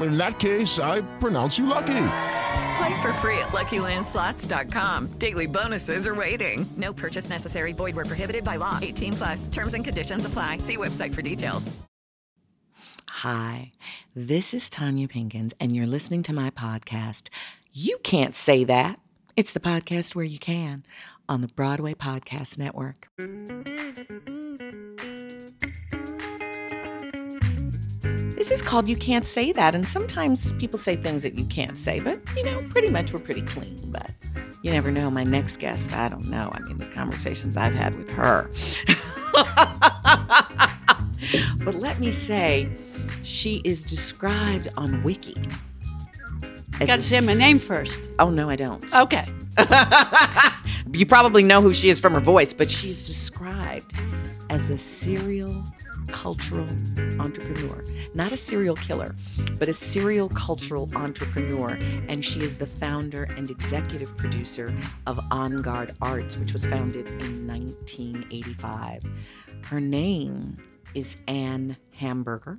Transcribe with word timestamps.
In 0.00 0.16
that 0.16 0.38
case, 0.38 0.78
I 0.78 1.00
pronounce 1.18 1.58
you 1.58 1.66
lucky. 1.66 2.06
Play 2.76 3.02
for 3.02 3.12
free 3.14 3.38
at 3.38 3.48
LuckyLandSlots.com. 3.48 5.08
Daily 5.18 5.46
bonuses 5.46 6.06
are 6.06 6.14
waiting. 6.14 6.66
No 6.76 6.92
purchase 6.92 7.28
necessary. 7.28 7.72
Void 7.72 7.96
where 7.96 8.04
prohibited 8.04 8.44
by 8.44 8.56
law. 8.56 8.78
18 8.80 9.12
plus. 9.14 9.48
Terms 9.48 9.74
and 9.74 9.84
conditions 9.84 10.24
apply. 10.24 10.58
See 10.58 10.76
website 10.76 11.14
for 11.14 11.22
details. 11.22 11.72
Hi, 13.08 13.72
this 14.14 14.54
is 14.54 14.70
Tonya 14.70 15.10
Pinkins, 15.10 15.52
and 15.60 15.76
you're 15.76 15.86
listening 15.86 16.22
to 16.22 16.32
my 16.32 16.48
podcast. 16.48 17.28
You 17.70 17.98
can't 18.02 18.34
say 18.34 18.64
that. 18.64 18.98
It's 19.36 19.52
the 19.52 19.60
podcast 19.60 20.14
where 20.14 20.24
you 20.24 20.38
can 20.38 20.84
on 21.28 21.42
the 21.42 21.48
Broadway 21.48 21.92
Podcast 21.92 22.58
Network. 22.58 23.08
This 28.40 28.50
is 28.50 28.62
called 28.62 28.88
You 28.88 28.96
Can't 28.96 29.26
Say 29.26 29.52
That, 29.52 29.74
and 29.74 29.86
sometimes 29.86 30.54
people 30.54 30.78
say 30.78 30.96
things 30.96 31.24
that 31.24 31.38
you 31.38 31.44
can't 31.44 31.76
say, 31.76 32.00
but 32.00 32.18
you 32.34 32.42
know, 32.42 32.56
pretty 32.70 32.88
much 32.88 33.12
we're 33.12 33.18
pretty 33.18 33.42
clean. 33.42 33.78
But 33.88 34.12
you 34.62 34.72
never 34.72 34.90
know. 34.90 35.10
My 35.10 35.24
next 35.24 35.58
guest, 35.58 35.92
I 35.92 36.08
don't 36.08 36.26
know. 36.26 36.50
I 36.50 36.60
mean, 36.60 36.78
the 36.78 36.86
conversations 36.86 37.58
I've 37.58 37.74
had 37.74 37.96
with 37.96 38.08
her. 38.12 38.50
but 41.66 41.74
let 41.74 42.00
me 42.00 42.10
say, 42.10 42.66
she 43.22 43.60
is 43.62 43.84
described 43.84 44.68
on 44.78 45.02
Wiki. 45.02 45.36
as 46.80 46.86
Got 46.86 46.96
to 46.96 47.02
say 47.02 47.20
my 47.20 47.34
name 47.34 47.58
first. 47.58 48.00
Oh, 48.18 48.30
no, 48.30 48.48
I 48.48 48.56
don't. 48.56 48.82
Okay. 48.94 49.28
you 50.94 51.04
probably 51.04 51.42
know 51.42 51.60
who 51.60 51.74
she 51.74 51.90
is 51.90 52.00
from 52.00 52.14
her 52.14 52.20
voice, 52.20 52.54
but 52.54 52.70
she's 52.70 53.06
described 53.06 53.92
as 54.48 54.70
a 54.70 54.78
serial 54.78 55.62
cultural 56.12 56.66
entrepreneur. 57.18 57.84
Not 58.14 58.32
a 58.32 58.36
serial 58.36 58.76
killer, 58.76 59.14
but 59.58 59.68
a 59.68 59.72
serial 59.72 60.28
cultural 60.28 60.88
entrepreneur. 60.94 61.78
And 62.08 62.24
she 62.24 62.40
is 62.40 62.58
the 62.58 62.66
founder 62.66 63.24
and 63.24 63.50
executive 63.50 64.16
producer 64.16 64.74
of 65.06 65.20
En 65.32 65.62
Garde 65.62 65.94
Arts, 66.00 66.36
which 66.36 66.52
was 66.52 66.66
founded 66.66 67.08
in 67.08 67.46
1985. 67.46 69.02
Her 69.64 69.80
name 69.80 70.56
is 70.94 71.16
Anne 71.28 71.76
Hamburger. 71.92 72.58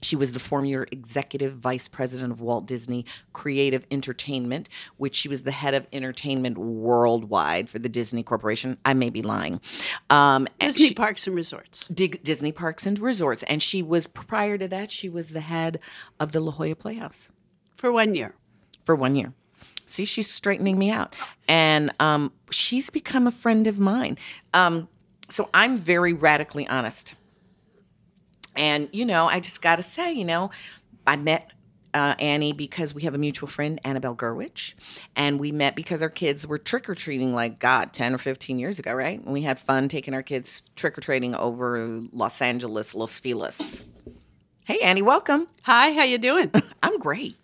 She 0.00 0.14
was 0.16 0.32
the 0.32 0.40
former 0.40 0.86
executive 0.92 1.54
vice 1.56 1.88
president 1.88 2.32
of 2.32 2.40
Walt 2.40 2.66
Disney 2.66 3.04
Creative 3.32 3.84
Entertainment, 3.90 4.68
which 4.96 5.16
she 5.16 5.28
was 5.28 5.42
the 5.42 5.50
head 5.50 5.74
of 5.74 5.88
entertainment 5.92 6.56
worldwide 6.56 7.68
for 7.68 7.78
the 7.78 7.88
Disney 7.88 8.22
Corporation. 8.22 8.78
I 8.84 8.94
may 8.94 9.10
be 9.10 9.22
lying. 9.22 9.60
Um, 10.08 10.46
Disney 10.60 10.88
she- 10.88 10.94
Parks 10.94 11.26
and 11.26 11.34
Resorts. 11.34 11.84
Dig- 11.92 12.22
Disney 12.22 12.52
Parks 12.52 12.86
and 12.86 12.98
Resorts. 12.98 13.42
And 13.44 13.62
she 13.62 13.82
was, 13.82 14.06
prior 14.06 14.56
to 14.58 14.68
that, 14.68 14.90
she 14.90 15.08
was 15.08 15.32
the 15.32 15.40
head 15.40 15.80
of 16.20 16.32
the 16.32 16.40
La 16.40 16.52
Jolla 16.52 16.76
Playhouse 16.76 17.30
For 17.76 17.90
one 17.90 18.14
year. 18.14 18.34
for 18.84 18.94
one 18.94 19.14
year. 19.16 19.32
See, 19.84 20.04
she's 20.04 20.30
straightening 20.30 20.78
me 20.78 20.90
out. 20.90 21.16
And 21.48 21.90
um, 21.98 22.32
she's 22.50 22.90
become 22.90 23.26
a 23.26 23.30
friend 23.30 23.66
of 23.66 23.78
mine. 23.80 24.16
Um, 24.54 24.86
so 25.30 25.48
I'm 25.54 25.76
very 25.78 26.12
radically 26.12 26.66
honest. 26.68 27.14
And, 28.58 28.88
you 28.92 29.06
know, 29.06 29.26
I 29.26 29.40
just 29.40 29.62
got 29.62 29.76
to 29.76 29.82
say, 29.82 30.12
you 30.12 30.24
know, 30.24 30.50
I 31.06 31.16
met 31.16 31.50
uh, 31.94 32.14
Annie 32.18 32.52
because 32.52 32.94
we 32.94 33.02
have 33.02 33.14
a 33.14 33.18
mutual 33.18 33.46
friend, 33.46 33.80
Annabelle 33.84 34.14
Gurwitch. 34.14 34.74
And 35.16 35.40
we 35.40 35.52
met 35.52 35.76
because 35.76 36.02
our 36.02 36.10
kids 36.10 36.46
were 36.46 36.58
trick 36.58 36.90
or 36.90 36.94
treating, 36.94 37.34
like, 37.34 37.58
God, 37.60 37.92
10 37.92 38.14
or 38.14 38.18
15 38.18 38.58
years 38.58 38.78
ago, 38.78 38.92
right? 38.92 39.18
And 39.22 39.32
we 39.32 39.42
had 39.42 39.58
fun 39.58 39.88
taking 39.88 40.12
our 40.12 40.22
kids 40.22 40.62
trick 40.76 40.98
or 40.98 41.00
treating 41.00 41.34
over 41.34 42.02
Los 42.12 42.42
Angeles, 42.42 42.94
Los 42.94 43.20
Feliz. 43.20 43.86
Hey, 44.64 44.80
Annie, 44.80 45.02
welcome. 45.02 45.46
Hi, 45.62 45.92
how 45.92 46.02
you 46.02 46.18
doing? 46.18 46.50
I'm 46.82 46.98
great. 46.98 47.34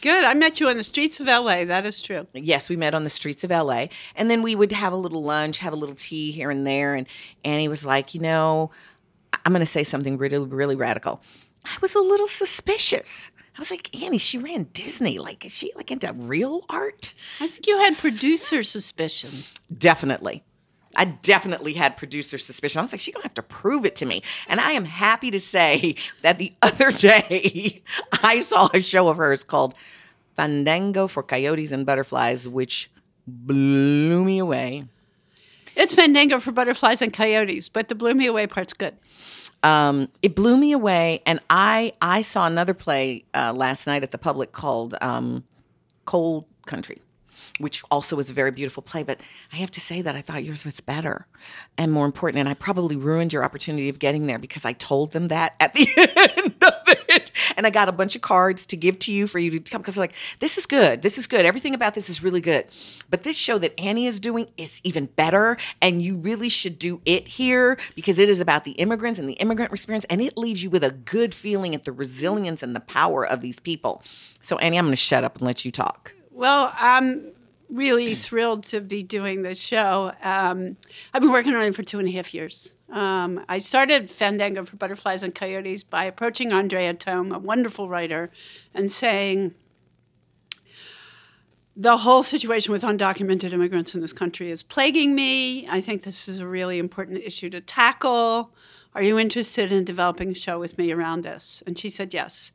Good. 0.00 0.24
I 0.24 0.34
met 0.34 0.60
you 0.60 0.68
on 0.68 0.76
the 0.76 0.84
streets 0.84 1.18
of 1.18 1.26
LA. 1.26 1.64
That 1.64 1.84
is 1.84 2.00
true. 2.00 2.26
Yes, 2.32 2.68
we 2.68 2.76
met 2.76 2.94
on 2.94 3.02
the 3.04 3.10
streets 3.10 3.42
of 3.42 3.50
LA. 3.50 3.86
And 4.14 4.30
then 4.30 4.42
we 4.42 4.54
would 4.54 4.70
have 4.70 4.92
a 4.92 4.96
little 4.96 5.22
lunch, 5.24 5.58
have 5.58 5.72
a 5.72 5.76
little 5.76 5.96
tea 5.96 6.30
here 6.30 6.50
and 6.50 6.66
there. 6.66 6.94
And 6.94 7.08
Annie 7.44 7.68
was 7.68 7.84
like, 7.84 8.14
you 8.14 8.20
know, 8.20 8.70
I'm 9.44 9.52
going 9.52 9.60
to 9.60 9.66
say 9.66 9.84
something 9.84 10.18
really, 10.18 10.38
really 10.38 10.76
radical. 10.76 11.22
I 11.64 11.76
was 11.80 11.94
a 11.94 12.00
little 12.00 12.28
suspicious. 12.28 13.30
I 13.56 13.60
was 13.60 13.70
like, 13.70 14.02
Annie, 14.02 14.18
she 14.18 14.38
ran 14.38 14.68
Disney. 14.72 15.18
Like, 15.18 15.44
is 15.44 15.52
she 15.52 15.72
like 15.74 15.90
into 15.90 16.12
real 16.12 16.64
art? 16.68 17.12
I 17.40 17.48
think 17.48 17.66
you 17.66 17.78
had 17.78 17.98
producer 17.98 18.62
suspicion. 18.62 19.30
Definitely. 19.76 20.44
I 20.96 21.04
definitely 21.04 21.74
had 21.74 21.96
producer 21.96 22.38
suspicion. 22.38 22.78
I 22.78 22.82
was 22.82 22.92
like, 22.92 23.00
she's 23.00 23.14
gonna 23.14 23.24
have 23.24 23.34
to 23.34 23.42
prove 23.42 23.84
it 23.84 23.96
to 23.96 24.06
me. 24.06 24.22
And 24.48 24.60
I 24.60 24.72
am 24.72 24.84
happy 24.84 25.30
to 25.30 25.40
say 25.40 25.96
that 26.22 26.38
the 26.38 26.52
other 26.62 26.90
day 26.92 27.82
I 28.22 28.40
saw 28.40 28.68
a 28.72 28.80
show 28.80 29.08
of 29.08 29.16
hers 29.16 29.44
called 29.44 29.74
Fandango 30.36 31.08
for 31.08 31.22
Coyotes 31.22 31.72
and 31.72 31.84
Butterflies, 31.84 32.48
which 32.48 32.90
blew 33.26 34.24
me 34.24 34.38
away. 34.38 34.84
It's 35.78 35.94
Fandango 35.94 36.40
for 36.40 36.50
butterflies 36.50 37.02
and 37.02 37.12
coyotes, 37.12 37.68
but 37.68 37.88
the 37.88 37.94
blew 37.94 38.12
me 38.12 38.26
away 38.26 38.48
part's 38.48 38.72
good. 38.72 38.96
Um, 39.62 40.08
it 40.22 40.34
blew 40.34 40.56
me 40.56 40.72
away, 40.72 41.22
and 41.24 41.38
I 41.48 41.92
I 42.02 42.22
saw 42.22 42.46
another 42.46 42.74
play 42.74 43.24
uh, 43.32 43.52
last 43.54 43.86
night 43.86 44.02
at 44.02 44.10
the 44.10 44.18
public 44.18 44.50
called 44.50 44.96
um, 45.00 45.44
Coal 46.04 46.48
Country, 46.66 47.00
which 47.58 47.82
also 47.90 48.16
was 48.16 48.30
a 48.30 48.32
very 48.32 48.50
beautiful 48.50 48.82
play. 48.82 49.02
But 49.02 49.20
I 49.52 49.56
have 49.56 49.70
to 49.72 49.80
say 49.80 50.02
that 50.02 50.16
I 50.16 50.20
thought 50.20 50.44
yours 50.44 50.64
was 50.64 50.80
better 50.80 51.26
and 51.76 51.92
more 51.92 52.06
important, 52.06 52.40
and 52.40 52.48
I 52.48 52.54
probably 52.54 52.96
ruined 52.96 53.32
your 53.32 53.44
opportunity 53.44 53.88
of 53.88 53.98
getting 53.98 54.26
there 54.26 54.38
because 54.38 54.64
I 54.64 54.72
told 54.72 55.12
them 55.12 55.28
that 55.28 55.54
at 55.60 55.74
the 55.74 55.88
end 56.36 56.54
of 56.62 56.94
it, 57.08 57.30
and 57.56 57.66
I 57.66 57.70
got 57.70 57.88
a 57.88 57.92
bunch 57.92 58.16
of 58.16 58.22
cards 58.22 58.66
to 58.66 58.76
give 58.76 58.98
to 59.00 59.12
you 59.12 59.26
for 59.26 59.38
you 59.38 59.50
to 59.58 59.70
come 59.70 59.82
because 59.82 59.96
like 59.96 60.14
this 60.38 60.58
is 60.58 60.66
good, 60.66 61.02
this 61.02 61.18
is 61.18 61.26
good, 61.26 61.44
everything 61.44 61.74
about 61.74 61.94
this 61.94 62.08
is 62.08 62.22
really 62.22 62.40
good, 62.40 62.66
but 63.10 63.22
this 63.22 63.36
show 63.36 63.58
that 63.58 63.78
Annie 63.78 64.06
is 64.06 64.20
doing 64.20 64.48
is 64.56 64.80
even 64.84 65.06
better, 65.06 65.56
and 65.80 66.02
you 66.02 66.16
really 66.16 66.48
should 66.48 66.78
do 66.78 67.00
it 67.04 67.28
here 67.28 67.78
because 67.94 68.18
it 68.18 68.28
is 68.28 68.40
about 68.40 68.64
the 68.64 68.72
immigrants 68.72 69.18
and 69.18 69.28
the 69.28 69.34
immigrant 69.34 69.72
experience, 69.72 70.04
and 70.10 70.20
it 70.20 70.36
leaves 70.36 70.62
you 70.62 70.70
with 70.70 70.84
a 70.84 70.90
good 70.90 71.34
feeling 71.34 71.74
at 71.74 71.84
the 71.84 71.92
resilience 71.92 72.62
and 72.62 72.74
the 72.74 72.80
power 72.80 73.26
of 73.26 73.40
these 73.40 73.60
people. 73.60 74.02
So 74.42 74.58
Annie, 74.58 74.78
I'm 74.78 74.86
going 74.86 74.92
to 74.92 74.96
shut 74.96 75.24
up 75.24 75.36
and 75.36 75.46
let 75.46 75.64
you 75.64 75.72
talk. 75.72 76.14
Well, 76.30 76.72
I'm 76.78 77.32
really 77.70 78.14
thrilled 78.14 78.64
to 78.64 78.80
be 78.80 79.02
doing 79.02 79.42
this 79.42 79.60
show. 79.60 80.12
Um, 80.22 80.76
I've 81.12 81.22
been 81.22 81.32
working 81.32 81.54
on 81.54 81.62
it 81.64 81.74
for 81.74 81.82
two 81.82 81.98
and 81.98 82.08
a 82.08 82.12
half 82.12 82.32
years. 82.32 82.74
Um, 82.90 83.44
I 83.48 83.58
started 83.58 84.10
Fandango 84.10 84.64
for 84.64 84.76
Butterflies 84.76 85.22
and 85.22 85.34
Coyotes 85.34 85.82
by 85.82 86.04
approaching 86.04 86.52
Andrea 86.52 86.94
Thome, 86.94 87.34
a 87.34 87.38
wonderful 87.38 87.88
writer, 87.88 88.30
and 88.74 88.90
saying, 88.90 89.54
the 91.76 91.98
whole 91.98 92.24
situation 92.24 92.72
with 92.72 92.82
undocumented 92.82 93.52
immigrants 93.52 93.94
in 93.94 94.00
this 94.00 94.12
country 94.12 94.50
is 94.50 94.64
plaguing 94.64 95.14
me. 95.14 95.68
I 95.68 95.80
think 95.80 96.02
this 96.02 96.28
is 96.28 96.40
a 96.40 96.46
really 96.46 96.78
important 96.78 97.22
issue 97.22 97.50
to 97.50 97.60
tackle. 97.60 98.50
Are 98.98 99.02
you 99.04 99.16
interested 99.16 99.70
in 99.70 99.84
developing 99.84 100.32
a 100.32 100.34
show 100.34 100.58
with 100.58 100.76
me 100.76 100.90
around 100.90 101.22
this? 101.22 101.62
And 101.64 101.78
she 101.78 101.88
said 101.88 102.12
yes. 102.12 102.50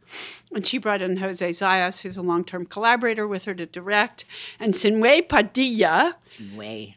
And 0.54 0.68
she 0.68 0.78
brought 0.78 1.02
in 1.02 1.16
Jose 1.16 1.50
Zayas, 1.52 2.02
who's 2.02 2.18
a 2.18 2.22
long 2.22 2.44
term 2.44 2.66
collaborator 2.66 3.26
with 3.26 3.46
her 3.46 3.54
to 3.54 3.66
direct, 3.66 4.26
and 4.60 4.74
Sinuhé 4.74 5.26
Padilla, 5.30 6.18
Sinuhé. 6.22 6.96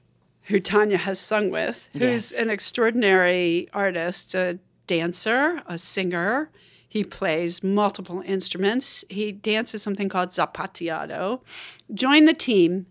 who 0.48 0.58
Tonya 0.60 0.96
has 0.96 1.20
sung 1.20 1.52
with, 1.52 1.88
who's 1.92 2.32
Yes. 2.32 2.32
an 2.32 2.50
extraordinary 2.50 3.68
artist, 3.72 4.34
a 4.34 4.58
dancer, 4.88 5.62
a 5.66 5.78
singer. 5.78 6.50
He 6.88 7.04
plays 7.04 7.62
multiple 7.62 8.24
instruments. 8.26 9.04
He 9.08 9.30
dances 9.30 9.80
something 9.80 10.08
called 10.08 10.30
zapateado. 10.30 11.42
Join 11.94 12.24
the 12.24 12.34
team. 12.34 12.86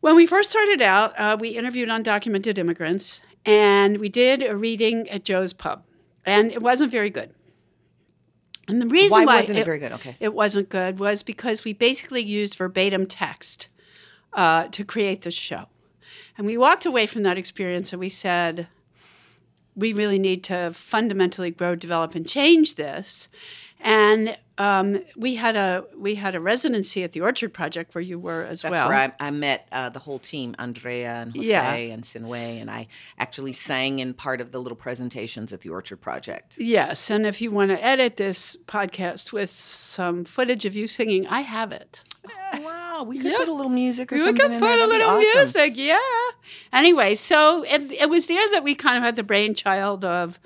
When 0.00 0.16
we 0.16 0.26
first 0.26 0.50
started 0.50 0.82
out, 0.82 1.14
uh, 1.16 1.36
we 1.38 1.50
interviewed 1.50 1.88
undocumented 1.90 2.58
immigrants, 2.58 3.20
and 3.44 3.98
we 3.98 4.08
did 4.08 4.42
a 4.42 4.56
reading 4.56 5.08
at 5.08 5.24
Joe's 5.24 5.52
Pub, 5.52 5.82
and 6.24 6.50
it 6.50 6.62
wasn't 6.62 6.90
very 6.90 7.10
good. 7.10 7.34
And 8.66 8.80
the 8.80 8.86
reason 8.86 9.10
Why 9.10 9.24
why, 9.26 9.36
wasn't 9.40 9.58
it 9.58 9.64
very 9.64 9.78
good? 9.78 9.92
Okay. 9.92 10.16
it 10.20 10.32
wasn't 10.32 10.70
good 10.70 10.98
was 10.98 11.22
because 11.22 11.64
we 11.64 11.74
basically 11.74 12.22
used 12.22 12.54
verbatim 12.54 13.06
text 13.06 13.68
uh, 14.32 14.68
to 14.68 14.84
create 14.84 15.22
the 15.22 15.30
show, 15.30 15.66
and 16.38 16.46
we 16.46 16.56
walked 16.56 16.86
away 16.86 17.06
from 17.06 17.22
that 17.24 17.38
experience 17.38 17.92
and 17.92 18.00
we 18.00 18.08
said, 18.08 18.68
we 19.76 19.92
really 19.92 20.18
need 20.18 20.44
to 20.44 20.72
fundamentally 20.74 21.50
grow, 21.50 21.74
develop, 21.74 22.14
and 22.14 22.26
change 22.26 22.74
this. 22.76 23.28
And 23.80 24.38
um, 24.56 25.02
we 25.16 25.34
had 25.34 25.56
a 25.56 25.84
we 25.96 26.14
had 26.14 26.34
a 26.34 26.40
residency 26.40 27.02
at 27.02 27.12
the 27.12 27.20
Orchard 27.20 27.52
Project 27.52 27.94
where 27.94 28.00
you 28.00 28.18
were 28.18 28.44
as 28.44 28.62
That's 28.62 28.70
well. 28.70 28.88
That's 28.88 29.10
where 29.10 29.12
I, 29.20 29.26
I 29.28 29.30
met 29.30 29.68
uh, 29.72 29.90
the 29.90 29.98
whole 29.98 30.18
team, 30.20 30.54
Andrea 30.58 31.16
and 31.22 31.34
Jose 31.36 31.48
Yeah. 31.48 31.74
and 31.74 32.02
Sinuhé, 32.02 32.60
and 32.62 32.70
I 32.70 32.86
actually 33.18 33.52
sang 33.52 33.98
in 33.98 34.14
part 34.14 34.40
of 34.40 34.52
the 34.52 34.60
little 34.60 34.76
presentations 34.76 35.52
at 35.52 35.60
the 35.62 35.68
Orchard 35.70 35.98
Project. 36.00 36.56
Yes, 36.56 37.10
and 37.10 37.26
if 37.26 37.42
you 37.42 37.50
want 37.50 37.72
to 37.72 37.84
edit 37.84 38.16
this 38.16 38.56
podcast 38.66 39.32
with 39.32 39.50
some 39.50 40.24
footage 40.24 40.64
of 40.64 40.74
you 40.74 40.86
singing, 40.86 41.26
I 41.26 41.40
have 41.40 41.70
it. 41.72 42.02
Wow, 42.62 43.02
we 43.06 43.18
could 43.18 43.32
Yeah. 43.32 43.38
put 43.38 43.48
a 43.48 43.52
little 43.52 43.70
music 43.72 44.12
or 44.12 44.14
We 44.14 44.20
something 44.20 44.40
could 44.40 44.52
in 44.52 44.60
put 44.60 44.66
there. 44.68 44.84
a 44.84 44.86
little 44.86 45.10
awesome. 45.10 45.20
music, 45.40 45.72
yeah. 45.76 45.98
Anyway, 46.72 47.14
so 47.14 47.62
it, 47.64 47.90
it 47.92 48.08
was 48.08 48.26
there 48.26 48.50
that 48.50 48.64
we 48.64 48.74
kind 48.74 48.96
of 48.96 49.02
had 49.02 49.16
the 49.16 49.22
brainchild 49.22 50.04
of 50.04 50.38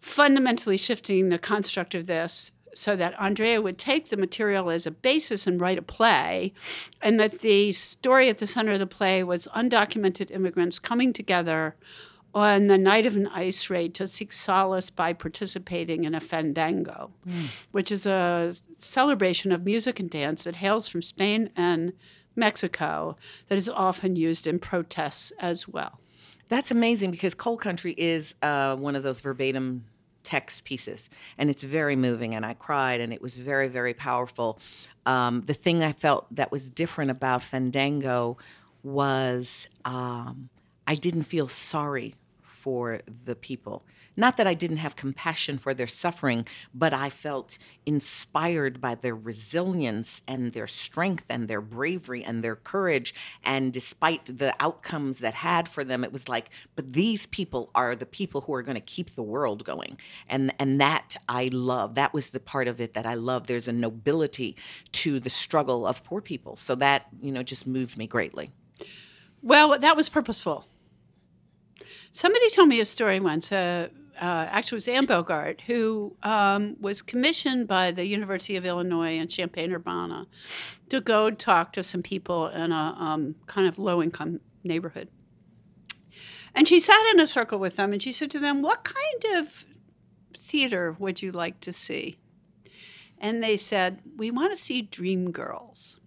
fundamentally 0.00 0.76
shifting 0.76 1.28
the 1.28 1.38
construct 1.38 1.94
of 1.94 2.06
this 2.06 2.52
so 2.74 2.96
that 2.96 3.18
Andrea 3.20 3.60
would 3.60 3.78
take 3.78 4.08
the 4.08 4.16
material 4.16 4.70
as 4.70 4.86
a 4.86 4.90
basis 4.90 5.46
and 5.46 5.60
write 5.60 5.78
a 5.78 5.82
play, 5.82 6.52
and 7.00 7.20
that 7.20 7.40
the 7.40 7.72
story 7.72 8.28
at 8.28 8.38
the 8.38 8.46
center 8.46 8.72
of 8.72 8.78
the 8.78 8.86
play 8.86 9.22
was 9.22 9.46
undocumented 9.54 10.30
immigrants 10.30 10.78
coming 10.78 11.12
together 11.12 11.76
on 12.34 12.68
the 12.68 12.78
night 12.78 13.04
of 13.04 13.14
an 13.14 13.26
ice 13.28 13.68
raid 13.68 13.94
to 13.94 14.06
seek 14.06 14.32
solace 14.32 14.88
by 14.88 15.12
participating 15.12 16.04
in 16.04 16.14
a 16.14 16.20
fandango, 16.20 17.10
hmm. 17.24 17.44
which 17.72 17.92
is 17.92 18.06
a 18.06 18.54
celebration 18.78 19.52
of 19.52 19.64
music 19.64 20.00
and 20.00 20.08
dance 20.08 20.44
that 20.44 20.56
hails 20.56 20.88
from 20.88 21.02
Spain 21.02 21.50
and 21.54 21.92
Mexico 22.36 23.16
that 23.48 23.58
is 23.58 23.68
often 23.68 24.16
used 24.16 24.46
in 24.46 24.58
protests 24.58 25.32
as 25.38 25.68
well. 25.68 26.00
That's 26.48 26.70
amazing 26.70 27.10
because 27.10 27.34
Coal 27.34 27.56
Country 27.56 27.94
is 27.96 28.34
uh, 28.42 28.76
one 28.76 28.96
of 28.96 29.02
those 29.02 29.20
verbatim 29.20 29.84
text 30.22 30.64
pieces, 30.64 31.10
and 31.38 31.48
it's 31.50 31.62
very 31.62 31.96
moving. 31.96 32.34
And 32.34 32.44
I 32.44 32.54
cried, 32.54 33.00
and 33.00 33.12
it 33.12 33.22
was 33.22 33.36
very, 33.36 33.68
very 33.68 33.94
powerful. 33.94 34.58
Um, 35.06 35.42
the 35.42 35.54
thing 35.54 35.82
I 35.82 35.92
felt 35.92 36.26
that 36.34 36.52
was 36.52 36.70
different 36.70 37.10
about 37.10 37.42
Fandango 37.42 38.36
was 38.82 39.68
um, 39.84 40.48
I 40.86 40.94
didn't 40.94 41.24
feel 41.24 41.48
sorry 41.48 42.14
for 42.42 43.00
the 43.24 43.34
people. 43.34 43.84
Not 44.16 44.36
that 44.36 44.46
I 44.46 44.54
didn't 44.54 44.78
have 44.78 44.96
compassion 44.96 45.58
for 45.58 45.74
their 45.74 45.86
suffering, 45.86 46.46
but 46.74 46.92
I 46.92 47.10
felt 47.10 47.58
inspired 47.86 48.80
by 48.80 48.94
their 48.94 49.14
resilience 49.14 50.22
and 50.28 50.52
their 50.52 50.66
strength 50.66 51.26
and 51.28 51.48
their 51.48 51.60
bravery 51.60 52.22
and 52.22 52.42
their 52.42 52.56
courage. 52.56 53.14
And 53.42 53.72
despite 53.72 54.26
the 54.26 54.54
outcomes 54.60 55.18
that 55.18 55.34
had 55.34 55.68
for 55.68 55.84
them, 55.84 56.04
it 56.04 56.12
was 56.12 56.28
like, 56.28 56.50
but 56.76 56.92
these 56.92 57.26
people 57.26 57.70
are 57.74 57.96
the 57.96 58.06
people 58.06 58.42
who 58.42 58.54
are 58.54 58.62
going 58.62 58.74
to 58.74 58.80
keep 58.80 59.14
the 59.14 59.22
world 59.22 59.64
going. 59.64 59.98
And 60.28 60.52
and 60.58 60.80
that 60.80 61.16
I 61.28 61.48
love. 61.52 61.94
That 61.94 62.12
was 62.12 62.30
the 62.30 62.40
part 62.40 62.68
of 62.68 62.80
it 62.80 62.94
that 62.94 63.06
I 63.06 63.14
love. 63.14 63.46
There's 63.46 63.68
a 63.68 63.72
nobility 63.72 64.56
to 64.92 65.20
the 65.20 65.30
struggle 65.30 65.86
of 65.86 66.04
poor 66.04 66.20
people. 66.20 66.56
So 66.56 66.74
that, 66.76 67.06
you 67.20 67.32
know, 67.32 67.42
just 67.42 67.66
moved 67.66 67.96
me 67.96 68.06
greatly. 68.06 68.50
Well, 69.42 69.78
that 69.78 69.96
was 69.96 70.08
purposeful. 70.08 70.66
Somebody 72.12 72.50
told 72.50 72.68
me 72.68 72.78
a 72.78 72.84
story 72.84 73.18
once. 73.18 73.50
Uh, 73.50 73.88
uh, 74.20 74.46
actually, 74.50 74.76
it 74.76 74.86
was 74.86 74.88
Anne 74.88 75.06
Bogart, 75.06 75.62
who 75.62 76.16
um, 76.22 76.76
was 76.80 77.02
commissioned 77.02 77.66
by 77.66 77.92
the 77.92 78.04
University 78.04 78.56
of 78.56 78.66
Illinois 78.66 79.16
in 79.16 79.28
Champaign 79.28 79.72
Urbana 79.72 80.26
to 80.90 81.00
go 81.00 81.30
talk 81.30 81.72
to 81.72 81.82
some 81.82 82.02
people 82.02 82.48
in 82.48 82.72
a 82.72 82.96
um, 82.98 83.34
kind 83.46 83.66
of 83.66 83.78
low 83.78 84.02
income 84.02 84.40
neighborhood. 84.62 85.08
And 86.54 86.68
she 86.68 86.80
sat 86.80 87.02
in 87.12 87.20
a 87.20 87.26
circle 87.26 87.58
with 87.58 87.76
them 87.76 87.92
and 87.92 88.02
she 88.02 88.12
said 88.12 88.30
to 88.32 88.38
them, 88.38 88.60
What 88.60 88.84
kind 88.84 89.38
of 89.38 89.64
theater 90.36 90.94
would 90.98 91.22
you 91.22 91.32
like 91.32 91.60
to 91.60 91.72
see? 91.72 92.18
And 93.18 93.42
they 93.42 93.56
said, 93.56 94.00
We 94.16 94.30
want 94.30 94.52
to 94.52 94.62
see 94.62 94.82
Dream 94.82 95.30
Girls. 95.30 95.98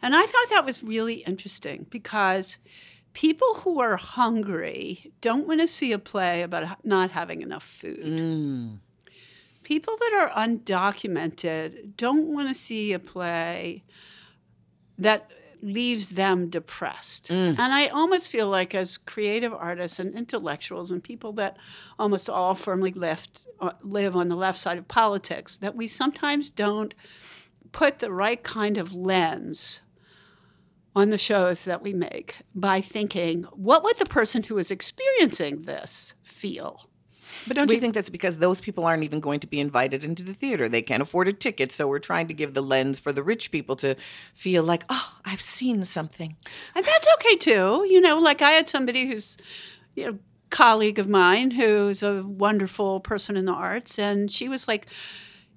And 0.00 0.14
I 0.14 0.22
thought 0.22 0.50
that 0.50 0.64
was 0.64 0.84
really 0.84 1.16
interesting 1.24 1.86
because 1.90 2.58
people 3.16 3.54
who 3.62 3.80
are 3.80 3.96
hungry 3.96 5.10
don't 5.22 5.48
want 5.48 5.58
to 5.58 5.66
see 5.66 5.90
a 5.90 5.98
play 5.98 6.42
about 6.42 6.84
not 6.84 7.10
having 7.12 7.40
enough 7.40 7.64
food. 7.64 8.04
People 9.62 9.96
that 9.98 10.12
are 10.14 10.30
undocumented 10.46 11.96
don't 11.96 12.26
want 12.26 12.46
to 12.48 12.54
see 12.54 12.92
a 12.92 12.98
play 12.98 13.82
that 14.98 15.30
leaves 15.62 16.10
them 16.10 16.50
depressed. 16.50 17.30
And 17.58 17.72
I 17.72 17.86
almost 17.86 18.28
feel 18.28 18.48
like, 18.48 18.74
as 18.74 18.98
creative 18.98 19.54
artists 19.54 19.98
and 19.98 20.14
intellectuals 20.14 20.90
and 20.90 21.02
people 21.02 21.32
that 21.32 21.56
almost 21.98 22.28
all 22.28 22.54
firmly 22.54 22.92
left, 22.92 23.46
uh, 23.60 23.70
live 23.82 24.14
on 24.14 24.28
the 24.28 24.36
left 24.36 24.58
side 24.58 24.76
of 24.76 24.88
politics, 24.88 25.56
that 25.56 25.74
we 25.74 25.88
sometimes 25.88 26.50
don't 26.50 26.92
put 27.72 28.00
the 28.00 28.12
right 28.12 28.42
kind 28.42 28.76
of 28.76 28.92
lens 28.92 29.80
on 30.96 31.10
the 31.10 31.18
shows 31.18 31.66
that 31.66 31.82
we 31.82 31.92
make 31.92 32.36
by 32.54 32.80
thinking, 32.80 33.42
what 33.52 33.84
would 33.84 33.98
the 33.98 34.06
person 34.06 34.42
who 34.42 34.56
is 34.56 34.70
experiencing 34.70 35.62
this 35.62 36.14
feel? 36.22 36.88
But 37.46 37.54
don't 37.54 37.70
you 37.70 37.78
think 37.78 37.92
that's 37.92 38.08
because 38.08 38.38
those 38.38 38.62
people 38.62 38.86
aren't 38.86 39.02
even 39.02 39.20
going 39.20 39.40
to 39.40 39.46
be 39.46 39.60
invited 39.60 40.02
into 40.04 40.24
the 40.24 40.32
theater? 40.32 40.70
They 40.70 40.80
can't 40.80 41.02
afford 41.02 41.28
a 41.28 41.34
ticket, 41.34 41.70
so 41.70 41.86
we're 41.86 41.98
trying 41.98 42.28
to 42.28 42.34
give 42.34 42.54
the 42.54 42.62
lens 42.62 42.98
for 42.98 43.12
the 43.12 43.22
rich 43.22 43.50
people 43.50 43.76
to 43.76 43.94
feel 44.32 44.62
like, 44.62 44.84
oh, 44.88 45.18
I've 45.24 45.42
seen 45.42 45.84
something. 45.84 46.36
And 46.74 46.84
that's 46.84 47.06
okay 47.18 47.36
too. 47.36 47.86
You 47.86 48.00
know, 48.00 48.18
like 48.18 48.40
I 48.40 48.52
had 48.52 48.68
somebody 48.68 49.06
who's, 49.06 49.36
you 49.94 50.06
know, 50.06 50.18
colleague 50.48 50.98
of 50.98 51.08
mine 51.08 51.50
who's 51.50 52.02
a 52.02 52.22
wonderful 52.22 53.00
person 53.00 53.36
in 53.36 53.44
the 53.44 53.52
arts, 53.52 53.98
and 53.98 54.30
she 54.30 54.48
was 54.48 54.66
like, 54.66 54.86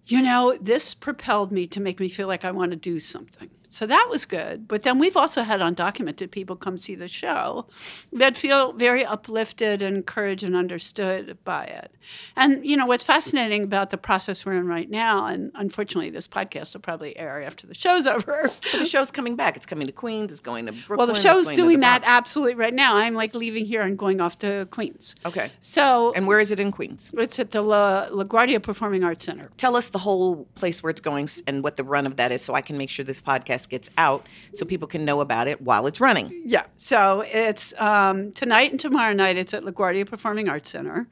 you 0.06 0.22
know, 0.22 0.58
this 0.60 0.94
propelled 0.94 1.52
me 1.52 1.66
to 1.68 1.80
make 1.80 2.00
me 2.00 2.10
feel 2.10 2.28
like 2.28 2.44
I 2.44 2.52
want 2.52 2.72
to 2.72 2.78
do 2.78 3.00
something. 3.00 3.50
So 3.70 3.86
that 3.86 4.08
was 4.10 4.26
good. 4.26 4.68
But 4.68 4.84
then 4.84 4.98
we've 4.98 5.16
also 5.16 5.44
had 5.44 5.60
undocumented 5.60 6.32
people 6.32 6.56
come 6.56 6.78
see 6.80 6.96
the 6.96 7.08
show 7.08 7.68
that 8.12 8.36
feel 8.36 8.74
very 8.74 9.06
uplifted 9.06 9.82
and 9.82 9.98
encouraged 9.98 10.44
and 10.44 10.56
understood 10.56 11.38
by 11.44 11.66
it. 11.66 11.92
And, 12.36 12.66
you 12.66 12.76
know, 12.76 12.88
what's 12.88 13.04
fascinating 13.04 13.64
about 13.64 13.92
the 13.92 13.98
process 13.98 14.44
we're 14.46 14.54
in 14.54 14.68
right 14.68 14.90
now, 14.90 15.26
and 15.26 15.52
unfortunately 15.54 16.10
this 16.10 16.28
podcast 16.28 16.74
will 16.74 16.82
probably 16.82 17.16
air 17.18 17.44
after 17.44 17.68
the 17.68 17.76
show's 17.76 18.08
over. 18.16 18.50
But 18.72 18.80
the 18.80 18.86
show's 18.86 19.12
coming 19.12 19.36
back. 19.36 19.56
It's 19.56 19.68
coming 19.68 19.86
to 19.86 19.94
Queens. 19.94 20.32
It's 20.32 20.42
going 20.42 20.66
to 20.66 20.72
Brooklyn. 20.72 20.98
well, 20.98 21.08
the 21.08 21.14
show's 21.16 21.48
doing 21.50 21.80
the 21.80 21.82
that 21.82 22.04
absolutely 22.06 22.56
right 22.56 22.74
now. 22.74 22.96
I'm 22.96 23.14
like 23.14 23.36
leaving 23.36 23.66
here 23.66 23.84
and 23.84 23.98
going 23.98 24.20
off 24.20 24.40
to 24.40 24.68
Queens. 24.72 25.16
Okay. 25.26 25.52
So 25.62 26.12
And 26.16 26.26
where 26.26 26.40
is 26.40 26.52
it 26.52 26.60
in 26.60 26.72
Queens? 26.72 27.14
it's 27.18 27.38
at 27.38 27.52
the 27.52 27.62
La, 27.62 28.10
LaGuardia 28.10 28.62
Performing 28.62 29.04
Arts 29.04 29.26
Center. 29.26 29.52
Tell 29.58 29.76
us 29.76 29.90
the 29.90 30.00
whole 30.00 30.46
place 30.56 30.82
where 30.82 30.90
it's 30.90 31.02
going 31.02 31.20
and 31.48 31.64
what 31.64 31.78
the 31.78 31.84
run 31.84 32.06
of 32.08 32.16
that 32.16 32.32
is 32.32 32.42
so 32.42 32.54
I 32.54 32.62
can 32.62 32.78
make 32.78 32.90
sure 32.90 33.04
this 33.04 33.22
podcast 33.22 33.59
gets 33.68 33.90
out 33.98 34.26
so 34.54 34.66
people 34.66 34.88
can 34.88 35.06
know 35.06 35.22
about 35.22 35.48
it 35.48 35.62
while 35.62 35.88
it's 35.88 36.00
running. 36.00 36.42
Yeah. 36.46 36.66
So 36.78 37.22
it's 37.22 37.74
um, 37.80 38.32
tonight 38.34 38.72
and 38.72 38.80
tomorrow 38.80 39.14
night. 39.14 39.38
It's 39.38 39.54
at 39.54 39.64
LaGuardia 39.64 40.08
Performing 40.08 40.48
Arts 40.48 40.70
Center. 40.70 41.08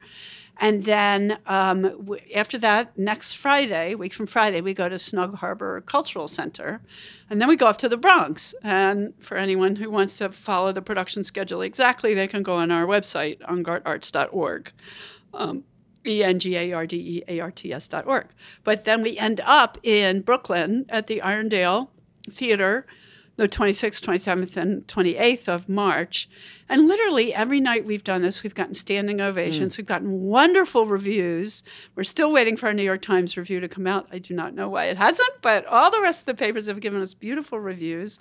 And 0.60 0.84
then 0.84 1.38
um, 1.46 1.82
w- 1.82 2.20
after 2.34 2.58
that, 2.58 2.98
next 2.98 3.34
Friday, 3.34 3.94
week 3.94 4.12
from 4.12 4.26
Friday, 4.26 4.60
we 4.60 4.74
go 4.74 4.88
to 4.88 4.98
Snug 4.98 5.36
Harbor 5.36 5.80
Cultural 5.82 6.26
Center. 6.26 6.80
And 7.30 7.40
then 7.40 7.48
we 7.48 7.56
go 7.56 7.66
up 7.66 7.78
to 7.78 7.88
the 7.88 7.96
Bronx. 7.96 8.54
And 8.62 9.14
for 9.20 9.36
anyone 9.36 9.76
who 9.76 9.90
wants 9.90 10.18
to 10.18 10.30
follow 10.30 10.72
the 10.72 10.82
production 10.82 11.22
schedule 11.22 11.62
exactly, 11.62 12.12
they 12.12 12.26
can 12.26 12.42
go 12.42 12.54
on 12.54 12.72
our 12.72 12.86
website, 12.86 13.38
engardearts.org. 13.42 14.72
Um, 15.32 15.64
E 16.06 16.24
N 16.24 16.38
G 16.38 16.56
A 16.56 16.72
R 16.72 16.86
D 16.86 16.96
E 16.96 17.22
A 17.28 17.40
R 17.40 17.50
T 17.50 17.72
S 17.72 17.86
dot 17.86 18.06
org. 18.06 18.28
But 18.64 18.84
then 18.84 19.02
we 19.02 19.18
end 19.18 19.40
up 19.44 19.78
in 19.82 20.22
Brooklyn 20.22 20.86
at 20.88 21.06
the 21.06 21.20
Irondale 21.22 21.88
Theater 22.30 22.86
the 23.38 23.48
26th, 23.48 24.02
27th, 24.02 24.56
and 24.56 24.84
28th 24.88 25.46
of 25.46 25.68
March. 25.68 26.28
And 26.68 26.88
literally 26.88 27.32
every 27.32 27.60
night 27.60 27.84
we've 27.84 28.02
done 28.02 28.20
this, 28.22 28.42
we've 28.42 28.54
gotten 28.54 28.74
standing 28.74 29.20
ovations. 29.20 29.78
We've 29.78 29.86
gotten 29.86 30.22
wonderful 30.22 30.86
reviews. 30.86 31.62
We're 31.94 32.02
still 32.02 32.32
waiting 32.32 32.56
for 32.56 32.66
our 32.66 32.74
New 32.74 32.82
York 32.82 33.00
Times 33.00 33.36
review 33.36 33.60
to 33.60 33.68
come 33.68 33.86
out. 33.86 34.08
I 34.10 34.18
do 34.18 34.34
not 34.34 34.54
know 34.54 34.68
why 34.68 34.86
it 34.86 34.96
hasn't, 34.96 35.30
but 35.40 35.64
all 35.66 35.88
the 35.88 36.00
rest 36.00 36.22
of 36.22 36.26
the 36.26 36.34
papers 36.34 36.66
have 36.66 36.80
given 36.80 37.00
us 37.00 37.14
beautiful 37.14 37.60
reviews. 37.60 38.18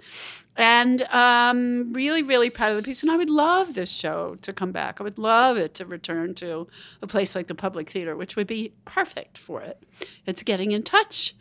And 0.55 1.01
um, 1.11 1.93
really, 1.93 2.21
really 2.21 2.51
proud 2.51 2.69
of 2.69 2.77
the 2.77 2.83
piece. 2.83 3.01
And 3.01 3.11
I 3.11 3.17
would 3.17 3.31
love 3.31 3.73
this 3.73 3.91
show 3.91 4.37
to 4.43 4.53
come 4.53 4.71
back. 4.71 5.01
I 5.01 5.03
would 5.03 5.17
love 5.17 5.57
it 5.57 5.73
to 5.75 5.85
return 5.87 6.35
to 6.35 6.67
a 7.01 7.07
place 7.07 7.33
like 7.33 7.47
the 7.47 7.55
Public 7.55 7.89
Theater, 7.89 8.15
which 8.15 8.35
would 8.35 8.47
be 8.47 8.73
perfect 8.85 9.35
for 9.35 9.63
it. 9.63 9.81
It's 10.27 10.43
getting 10.43 10.73
in 10.73 10.83
touch 10.83 11.33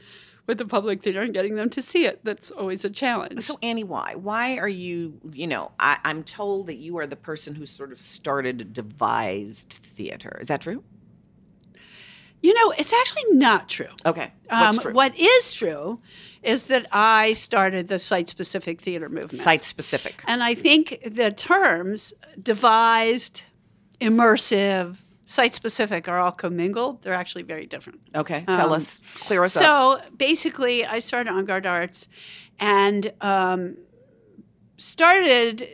with 0.47 0.59
the 0.59 0.65
public 0.65 1.03
theater 1.03 1.21
and 1.21 1.35
getting 1.35 1.57
them 1.57 1.71
to 1.71 1.83
see 1.83 2.07
it. 2.07 2.21
That's 2.25 2.51
always 2.51 2.85
a 2.85 2.91
challenge. 2.91 3.41
So 3.43 3.59
Annie, 3.63 3.85
why? 3.85 4.15
Why 4.15 4.59
are 4.59 4.69
you? 4.69 5.21
You 5.33 5.47
know, 5.47 5.73
I, 5.79 5.99
I'm 6.05 6.23
told 6.23 6.67
that 6.69 6.77
you 6.77 6.99
are 6.99 7.07
the 7.07 7.17
person 7.17 7.55
who 7.55 7.67
sort 7.67 7.93
of 7.93 8.01
started 8.01 8.73
devised 8.73 9.73
theater. 9.83 10.39
Is 10.41 10.49
that 10.49 10.61
true? 10.61 10.83
You 12.43 12.55
know, 12.55 12.73
it's 12.79 12.93
actually 12.93 13.25
not 13.33 13.69
true. 13.69 13.89
Okay. 14.05 14.31
What's 14.49 14.77
Um, 14.77 14.83
true? 14.83 14.93
What 14.93 15.19
is 15.19 15.53
true 15.53 16.01
is 16.43 16.65
that 16.65 16.87
I 16.93 17.33
started 17.33 17.89
the 17.89 17.99
site 17.99 18.29
specific 18.29 18.81
theater 18.81 19.09
movement. 19.09 19.43
Site 19.43 19.65
specific. 19.65 20.23
And 20.29 20.45
I 20.45 20.55
think 20.55 21.01
the 21.05 21.33
terms 21.33 22.13
devised, 22.41 23.43
immersive, 24.01 24.99
site 25.27 25.55
specific 25.55 26.09
are 26.09 26.19
all 26.19 26.33
commingled. 26.33 27.03
They're 27.03 27.13
actually 27.15 27.43
very 27.43 27.67
different. 27.67 28.01
Okay. 28.15 28.45
Tell 28.47 28.67
Um, 28.69 28.73
us. 28.73 29.01
Clear 29.21 29.45
us 29.45 29.57
up. 29.57 29.63
So 29.63 30.01
basically, 30.17 30.85
I 30.87 31.01
started 31.01 31.31
En 31.31 31.45
Garde 31.45 31.67
Arts 31.67 32.09
and 32.59 33.13
um, 33.21 33.77
started 34.79 35.69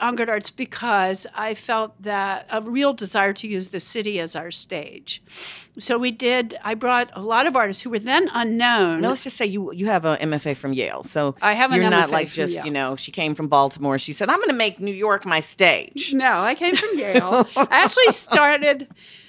En 0.00 0.16
Garde 0.16 0.30
Arts 0.30 0.50
because 0.50 1.26
I 1.34 1.54
felt 1.54 2.00
that 2.02 2.46
a 2.50 2.62
real 2.62 2.92
desire 2.92 3.32
to 3.34 3.48
use 3.48 3.68
the 3.68 3.80
city 3.80 4.20
as 4.20 4.34
our 4.34 4.50
stage. 4.50 5.22
So 5.78 5.98
we 5.98 6.10
did, 6.10 6.58
I 6.62 6.74
brought 6.74 7.10
a 7.12 7.22
lot 7.22 7.46
of 7.46 7.56
artists 7.56 7.82
who 7.82 7.90
were 7.90 7.98
then 7.98 8.28
unknown. 8.32 9.00
Now 9.00 9.10
let's 9.10 9.24
just 9.24 9.36
say 9.36 9.46
you 9.46 9.72
you 9.72 9.86
have 9.86 10.04
a 10.04 10.16
MFA 10.16 10.56
from 10.56 10.72
Yale, 10.72 11.04
so 11.04 11.34
I 11.40 11.54
have 11.54 11.72
an 11.72 11.80
you're 11.80 11.90
not 11.90 12.10
like 12.10 12.28
just 12.28 12.54
Yale. 12.54 12.64
you 12.64 12.70
know 12.70 12.96
she 12.96 13.12
came 13.12 13.34
from 13.34 13.48
Baltimore. 13.48 13.98
She 13.98 14.12
said 14.12 14.28
I'm 14.28 14.38
going 14.38 14.48
to 14.48 14.54
make 14.54 14.80
New 14.80 14.94
York 14.94 15.24
my 15.24 15.40
stage. 15.40 16.12
No, 16.14 16.32
I 16.32 16.54
came 16.54 16.74
from 16.74 16.98
Yale. 16.98 17.48
I 17.56 17.66
actually 17.70 18.08
started. 18.12 18.88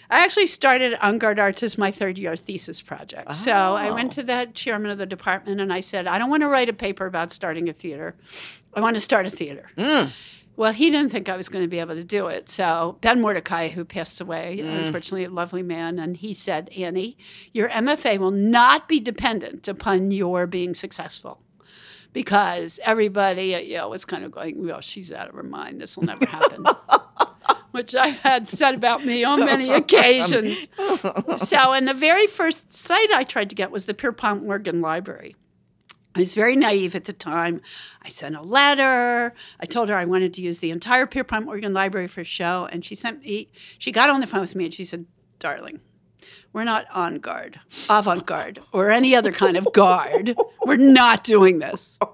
I 0.09 0.25
actually 0.25 0.47
started 0.47 0.99
Guard 1.19 1.39
Arts 1.39 1.63
as 1.63 1.77
my 1.77 1.89
third 1.89 2.17
year 2.17 2.35
thesis 2.35 2.81
project. 2.81 3.33
So 3.37 3.53
I 3.53 3.91
went 3.91 4.11
oh. 4.11 4.15
to 4.15 4.23
the 4.23 4.49
chairman 4.53 4.91
of 4.91 4.97
the 4.97 5.05
department 5.05 5.61
and 5.61 5.71
I 5.71 5.79
said, 5.79 6.05
I 6.05 6.17
don't 6.17 6.29
want 6.29 6.41
to 6.41 6.49
write 6.49 6.67
a 6.67 6.73
paper 6.73 7.05
about 7.05 7.31
starting 7.31 7.69
a 7.69 7.73
theater. 7.73 8.15
I 8.73 8.81
want 8.81 8.95
to 8.95 9.01
start 9.01 9.25
a 9.25 9.31
theater. 9.31 9.69
Mm. 9.77 10.11
Well, 10.55 10.73
he 10.73 10.89
didn't 10.89 11.11
think 11.11 11.29
I 11.29 11.37
was 11.37 11.49
going 11.49 11.63
to 11.63 11.69
be 11.69 11.79
able 11.79 11.95
to 11.95 12.03
do 12.03 12.27
it. 12.27 12.49
So 12.49 12.97
Ben 13.01 13.21
Mordecai, 13.21 13.69
who 13.69 13.85
passed 13.85 14.19
away, 14.19 14.59
mm. 14.61 14.85
unfortunately, 14.85 15.23
a 15.23 15.29
lovely 15.29 15.63
man, 15.63 15.97
and 15.97 16.17
he 16.17 16.33
said, 16.33 16.69
Annie, 16.77 17.17
your 17.53 17.69
MFA 17.69 18.17
will 18.19 18.31
not 18.31 18.87
be 18.87 18.99
dependent 18.99 19.67
upon 19.67 20.11
your 20.11 20.47
being 20.47 20.73
successful. 20.73 21.39
Because 22.13 22.79
everybody 22.83 23.55
at 23.55 23.67
Yale 23.67 23.89
was 23.89 24.03
kind 24.03 24.25
of 24.25 24.31
going, 24.31 24.65
well, 24.65 24.81
she's 24.81 25.13
out 25.13 25.29
of 25.29 25.35
her 25.35 25.43
mind. 25.43 25.79
This 25.79 25.95
will 25.95 26.03
never 26.03 26.25
happen. 26.25 26.65
Which 27.71 27.95
I've 27.95 28.17
had 28.17 28.49
said 28.49 28.75
about 28.75 29.05
me 29.05 29.23
on 29.23 29.39
many 29.39 29.71
occasions. 29.71 30.67
so, 31.37 31.71
and 31.71 31.87
the 31.87 31.93
very 31.93 32.27
first 32.27 32.73
site 32.73 33.11
I 33.11 33.23
tried 33.23 33.49
to 33.49 33.55
get 33.55 33.71
was 33.71 33.85
the 33.85 33.93
Pierpont 33.93 34.43
Morgan 34.43 34.81
Library. 34.81 35.37
I 36.13 36.19
was 36.19 36.33
very 36.33 36.55
naive 36.55 36.93
at 36.93 37.05
the 37.05 37.13
time. 37.13 37.61
I 38.01 38.09
sent 38.09 38.35
a 38.35 38.41
letter. 38.41 39.33
I 39.59 39.65
told 39.65 39.89
her 39.89 39.95
I 39.95 40.05
wanted 40.05 40.33
to 40.35 40.41
use 40.41 40.59
the 40.59 40.71
entire 40.71 41.05
Pierpont 41.07 41.45
Morgan 41.45 41.73
Library 41.73 42.07
for 42.07 42.21
a 42.21 42.25
show, 42.25 42.67
and 42.71 42.83
she 42.83 42.95
sent 42.95 43.21
me. 43.23 43.49
She 43.79 43.91
got 43.91 44.09
on 44.09 44.19
the 44.19 44.27
phone 44.27 44.41
with 44.41 44.55
me 44.55 44.65
and 44.65 44.73
she 44.73 44.83
said, 44.83 45.05
"Darling, 45.39 45.79
we're 46.51 46.65
not 46.65 46.85
on 46.91 47.19
guard, 47.19 47.61
avant 47.89 48.25
garde, 48.25 48.59
or 48.73 48.91
any 48.91 49.15
other 49.15 49.31
kind 49.31 49.55
of 49.55 49.71
guard. 49.73 50.35
We're 50.65 50.77
not 50.77 51.23
doing 51.23 51.59
this." 51.59 51.97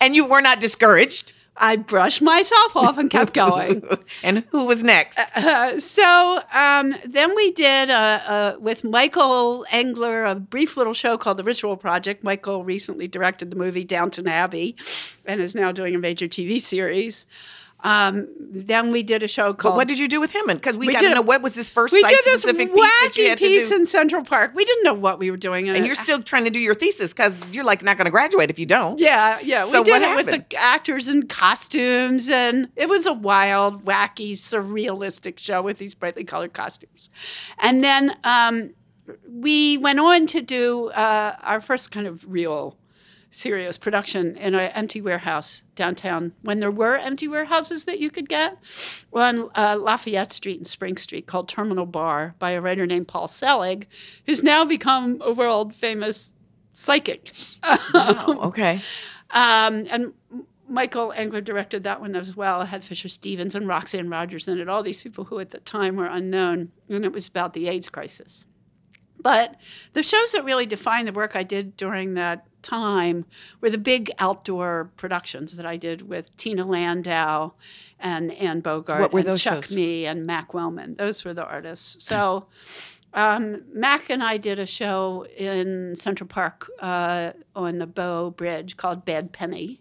And 0.00 0.14
you 0.14 0.26
were 0.26 0.42
not 0.42 0.60
discouraged. 0.60 1.32
I 1.62 1.76
brushed 1.76 2.20
myself 2.20 2.74
off 2.74 2.98
and 2.98 3.08
kept 3.08 3.32
going. 3.32 3.84
and 4.24 4.42
who 4.50 4.66
was 4.66 4.82
next? 4.82 5.16
Uh, 5.36 5.78
so 5.78 6.40
um, 6.52 6.96
then 7.06 7.36
we 7.36 7.52
did 7.52 7.88
uh, 7.88 8.20
uh, 8.26 8.56
with 8.58 8.82
Michael 8.82 9.64
Engler 9.70 10.24
a 10.24 10.34
brief 10.34 10.76
little 10.76 10.92
show 10.92 11.16
called 11.16 11.36
The 11.36 11.44
Ritual 11.44 11.76
Project. 11.76 12.24
Michael 12.24 12.64
recently 12.64 13.06
directed 13.06 13.52
the 13.52 13.56
movie 13.56 13.84
Downton 13.84 14.26
Abbey 14.26 14.74
and 15.24 15.40
is 15.40 15.54
now 15.54 15.70
doing 15.70 15.94
a 15.94 15.98
major 15.98 16.26
TV 16.26 16.60
series. 16.60 17.26
Um, 17.82 18.28
then 18.38 18.92
we 18.92 19.02
did 19.02 19.22
a 19.22 19.28
show 19.28 19.48
But 19.48 19.58
called. 19.58 19.76
what 19.76 19.88
did 19.88 19.98
you 19.98 20.06
do 20.06 20.20
with 20.20 20.32
him? 20.34 20.46
Because 20.46 20.76
we, 20.76 20.86
We 20.86 20.92
got 20.92 21.00
to 21.02 21.14
know 21.14 21.22
what 21.22 21.42
was 21.42 21.54
this 21.54 21.68
first 21.68 21.92
site 21.92 22.14
specific 22.16 22.72
piece 22.72 23.00
that 23.02 23.16
you 23.16 23.28
had 23.28 23.38
to 23.38 23.46
piece 23.46 23.70
do. 23.70 23.74
in 23.74 23.86
Central 23.86 24.24
Park. 24.24 24.52
We 24.54 24.64
didn't 24.64 24.84
know 24.84 24.94
what 24.94 25.18
we 25.18 25.30
were 25.30 25.36
doing, 25.36 25.68
and 25.68 25.84
you're 25.84 25.94
still 25.94 26.22
trying 26.22 26.44
to 26.44 26.50
do 26.50 26.60
your 26.60 26.74
thesis 26.74 27.12
because 27.12 27.36
you're 27.50 27.64
like 27.64 27.82
not 27.82 27.96
going 27.96 28.04
to 28.04 28.10
graduate 28.10 28.50
if 28.50 28.58
you 28.58 28.66
don't. 28.66 28.98
Yeah, 29.00 29.36
yeah. 29.42 29.64
So 29.66 29.80
we 29.80 29.84
did 29.84 29.90
what 29.92 30.02
it 30.02 30.08
happened? 30.08 30.26
with 30.26 30.48
the 30.50 30.56
actors 30.56 31.08
and 31.08 31.28
costumes, 31.28 32.30
and 32.30 32.68
it 32.76 32.88
was 32.88 33.06
a 33.06 33.12
wild, 33.12 33.84
wacky, 33.84 34.32
surrealistic 34.32 35.38
show 35.38 35.62
with 35.62 35.78
these 35.78 35.94
brightly 35.94 36.24
colored 36.24 36.52
costumes. 36.52 37.10
And 37.58 37.82
then 37.82 38.16
um, 38.24 38.74
we 39.28 39.76
went 39.78 39.98
on 39.98 40.26
to 40.28 40.40
do 40.40 40.88
uh, 40.90 41.36
our 41.42 41.60
first 41.60 41.90
kind 41.90 42.06
of 42.06 42.30
real 42.30 42.76
serious 43.32 43.78
production 43.78 44.36
in 44.36 44.54
an 44.54 44.70
empty 44.72 45.00
warehouse 45.00 45.62
downtown 45.74 46.32
when 46.42 46.60
there 46.60 46.70
were 46.70 46.96
empty 46.96 47.26
warehouses 47.26 47.86
that 47.86 47.98
you 47.98 48.10
could 48.10 48.28
get 48.28 48.58
on 49.12 49.50
uh, 49.56 49.74
Lafayette 49.76 50.32
Street 50.32 50.58
and 50.58 50.66
Spring 50.66 50.96
Street 50.98 51.26
called 51.26 51.48
Terminal 51.48 51.86
Bar 51.86 52.34
by 52.38 52.50
a 52.50 52.60
writer 52.60 52.86
named 52.86 53.08
Paul 53.08 53.26
Selig, 53.26 53.88
who's 54.26 54.42
now 54.42 54.64
become 54.64 55.20
a 55.24 55.32
world 55.32 55.74
famous 55.74 56.34
psychic. 56.74 57.32
Oh, 57.62 58.38
okay. 58.44 58.82
Um, 59.30 59.86
and 59.88 60.12
Michael 60.68 61.12
Engler 61.12 61.40
directed 61.40 61.84
that 61.84 62.02
one 62.02 62.14
as 62.14 62.36
well. 62.36 62.60
It 62.60 62.66
had 62.66 62.82
Fisher 62.82 63.08
Stevens 63.08 63.54
and 63.54 63.66
Roxanne 63.66 64.10
Rogers 64.10 64.46
in 64.46 64.58
it, 64.58 64.68
all 64.68 64.82
these 64.82 65.02
people 65.02 65.24
who 65.24 65.38
at 65.38 65.50
the 65.50 65.60
time 65.60 65.96
were 65.96 66.06
unknown. 66.06 66.70
And 66.88 67.04
it 67.04 67.12
was 67.12 67.28
about 67.28 67.54
the 67.54 67.68
AIDS 67.68 67.88
crisis. 67.88 68.46
But 69.20 69.56
the 69.92 70.02
shows 70.02 70.32
that 70.32 70.44
really 70.44 70.66
defined 70.66 71.08
the 71.08 71.12
work 71.12 71.36
I 71.36 71.44
did 71.44 71.76
during 71.76 72.14
that 72.14 72.46
time 72.62 73.24
were 73.60 73.70
the 73.70 73.78
big 73.78 74.10
outdoor 74.18 74.90
productions 74.96 75.56
that 75.56 75.66
I 75.66 75.76
did 75.76 76.08
with 76.08 76.34
Tina 76.36 76.64
Landau 76.64 77.52
and 78.00 78.32
Anne 78.32 78.60
Bogart 78.60 79.00
What 79.00 79.12
were 79.12 79.20
and 79.20 79.28
those 79.28 79.42
Chuck 79.42 79.64
shows? 79.64 79.74
Me 79.76 80.06
and 80.06 80.26
Mac 80.26 80.54
Wellman. 80.54 80.96
Those 80.96 81.24
were 81.24 81.34
the 81.34 81.44
artists. 81.44 82.04
So 82.04 82.46
um, 83.14 83.62
Mac 83.72 84.08
and 84.10 84.22
I 84.22 84.38
did 84.38 84.58
a 84.58 84.66
show 84.66 85.26
in 85.36 85.94
Central 85.96 86.26
Park 86.28 86.70
uh, 86.80 87.32
on 87.54 87.78
the 87.78 87.86
Bow 87.86 88.30
Bridge 88.30 88.76
called 88.76 89.04
Bad 89.04 89.32
Penny. 89.32 89.80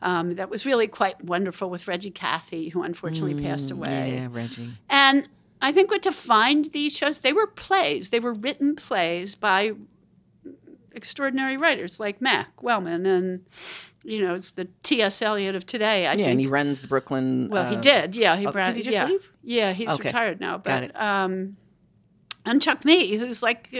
Um, 0.00 0.36
that 0.36 0.48
was 0.48 0.64
really 0.64 0.86
quite 0.86 1.24
wonderful 1.24 1.68
with 1.70 1.88
Reggie 1.88 2.12
Cathey, 2.12 2.70
who 2.70 2.82
unfortunately 2.82 3.42
passed 3.42 3.72
away. 3.72 3.86
Mm, 3.86 4.12
Yeah, 4.14 4.28
Reggie. 4.30 4.70
And 4.88 5.28
I 5.60 5.72
think 5.72 5.90
what 5.90 6.02
defined 6.02 6.66
these 6.66 6.96
shows, 6.96 7.18
they 7.18 7.32
were 7.32 7.48
plays. 7.48 8.10
They 8.10 8.20
were 8.20 8.32
written 8.32 8.76
plays 8.76 9.34
by 9.34 9.72
extraordinary 10.98 11.56
writers 11.56 11.98
like 11.98 12.20
Mac 12.20 12.62
Wellman 12.62 13.06
and, 13.06 13.46
you 14.04 14.20
know, 14.20 14.34
it's 14.34 14.52
the 14.52 14.66
T.S. 14.82 15.22
Eliot 15.22 15.54
of 15.54 15.64
today, 15.64 16.06
I 16.06 16.10
yeah, 16.10 16.12
think. 16.12 16.28
and 16.28 16.40
he 16.40 16.46
runs 16.46 16.82
the 16.82 16.88
Brooklyn. 16.88 17.48
Well, 17.48 17.70
he 17.70 17.76
uh, 17.76 17.80
did. 17.80 18.16
Yeah, 18.16 18.36
he 18.36 18.46
oh, 18.46 18.52
brought. 18.52 18.66
did 18.66 18.76
he 18.76 18.82
just 18.82 18.94
yeah. 18.94 19.06
leave? 19.06 19.32
Yeah, 19.42 19.72
he's 19.72 19.88
Okay. 19.88 20.08
retired 20.08 20.40
now. 20.40 20.58
Got 20.58 20.64
But 20.64 20.82
it. 20.82 21.00
um, 21.00 21.56
and 22.44 22.60
Chuck 22.62 22.84
Mee, 22.84 23.16
who's 23.16 23.42
like 23.42 23.70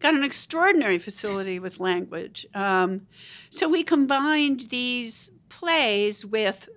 got 0.00 0.14
an 0.14 0.24
extraordinary 0.24 0.98
facility 0.98 1.58
with 1.58 1.80
language. 1.80 2.46
Um, 2.54 3.06
so 3.50 3.68
we 3.68 3.82
combined 3.82 4.68
these 4.70 5.30
plays 5.48 6.24
with 6.24 6.68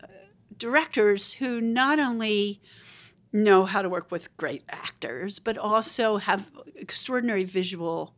directors 0.57 1.33
who 1.33 1.61
not 1.61 1.99
only 1.99 2.61
know 3.31 3.65
how 3.65 3.81
to 3.81 3.89
work 3.89 4.09
with 4.09 4.35
great 4.37 4.63
actors, 4.69 5.39
but 5.39 5.57
also 5.57 6.17
have 6.17 6.47
extraordinary 6.75 7.43
visual 7.43 8.13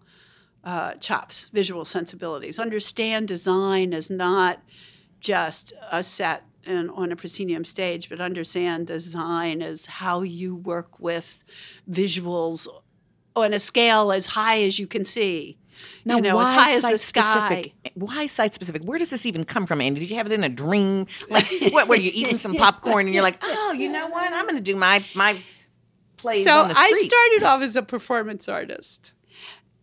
uh, 0.63 0.93
chops, 0.95 1.49
visual 1.53 1.85
sensibilities. 1.85 2.59
Understand 2.59 3.27
design 3.27 3.93
as 3.93 4.09
not 4.09 4.61
just 5.19 5.73
a 5.91 6.03
set 6.03 6.43
and 6.65 6.91
on 6.91 7.11
a 7.11 7.15
proscenium 7.15 7.65
stage, 7.65 8.09
but 8.09 8.19
understand 8.19 8.87
design 8.87 9.61
as 9.61 9.85
how 9.85 10.21
you 10.21 10.55
work 10.55 10.99
with 10.99 11.43
visuals 11.89 12.67
on 13.35 13.53
a 13.53 13.59
scale 13.59 14.11
as 14.11 14.27
high 14.27 14.61
as 14.63 14.79
you 14.79 14.87
can 14.87 15.05
see. 15.05 15.57
Now, 16.03 16.17
you 16.17 16.21
know, 16.21 16.35
why 16.35 16.51
as 16.51 16.55
high 16.55 16.73
as 16.73 16.83
the 16.83 16.97
sky. 16.97 17.47
specific? 17.47 17.73
Why 17.93 18.25
site 18.25 18.53
specific? 18.53 18.83
Where 18.83 18.99
does 18.99 19.09
this 19.09 19.25
even 19.25 19.45
come 19.45 19.65
from, 19.65 19.79
Andy? 19.79 20.01
Did 20.01 20.09
you 20.09 20.17
have 20.17 20.25
it 20.25 20.33
in 20.33 20.43
a 20.43 20.49
dream? 20.49 21.07
Like, 21.29 21.47
what? 21.71 21.87
Were 21.87 21.95
you 21.95 22.11
eating 22.13 22.37
some 22.37 22.53
popcorn 22.53 23.05
and 23.05 23.13
you're 23.13 23.23
like, 23.23 23.39
oh, 23.41 23.71
you 23.71 23.89
know 23.89 24.07
what? 24.07 24.31
I'm 24.33 24.45
going 24.45 24.57
to 24.57 24.61
do 24.61 24.75
my 24.75 25.03
my 25.15 25.41
plays 26.17 26.43
so 26.43 26.59
on 26.59 26.67
the 26.67 26.75
I 26.77 26.89
started 26.89 27.43
off 27.43 27.61
as 27.61 27.77
a 27.77 27.81
performance 27.81 28.49
artist 28.49 29.13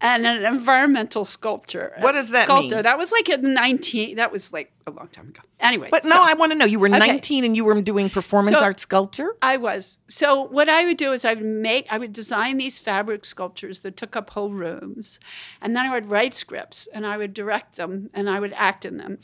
and 0.00 0.26
an 0.26 0.44
environmental 0.44 1.24
sculptor. 1.24 1.94
What 2.00 2.12
does 2.12 2.30
that 2.30 2.44
sculptor. 2.44 2.76
mean? 2.76 2.82
That 2.82 2.98
was 2.98 3.12
like 3.12 3.28
in 3.30 3.54
19, 3.54 4.16
that 4.16 4.30
was 4.30 4.52
like 4.52 4.72
a 4.86 4.90
long 4.90 5.08
time 5.08 5.28
ago. 5.28 5.40
Anyway. 5.58 5.88
But 5.90 6.04
no, 6.04 6.10
so- 6.16 6.22
I 6.22 6.34
want 6.34 6.52
to 6.52 6.58
know. 6.58 6.66
You 6.66 6.78
were 6.78 6.88
Okay. 6.88 6.98
19 6.98 7.44
and 7.44 7.56
you 7.56 7.64
were 7.64 7.80
doing 7.80 8.10
performance 8.10 8.58
So- 8.58 8.64
art 8.64 8.78
sculpture. 8.78 9.36
I 9.40 9.56
was. 9.56 9.98
So 10.08 10.42
what 10.42 10.68
I 10.68 10.84
would 10.84 10.98
do 10.98 11.12
is 11.12 11.24
I 11.24 11.32
would 11.34 11.44
make, 11.44 11.86
I 11.90 11.96
would 11.98 12.12
design 12.12 12.58
these 12.58 12.78
fabric 12.78 13.24
sculptures 13.24 13.80
that 13.80 13.96
took 13.96 14.16
up 14.16 14.30
whole 14.30 14.50
rooms, 14.50 15.18
and 15.62 15.74
then 15.74 15.86
I 15.86 15.92
would 15.92 16.10
write 16.10 16.34
scripts 16.34 16.88
and 16.92 17.06
I 17.06 17.16
would 17.16 17.32
direct 17.32 17.76
them 17.76 18.10
and 18.12 18.28
I 18.28 18.38
would 18.38 18.52
act 18.54 18.84
in 18.84 18.98
them. 18.98 19.18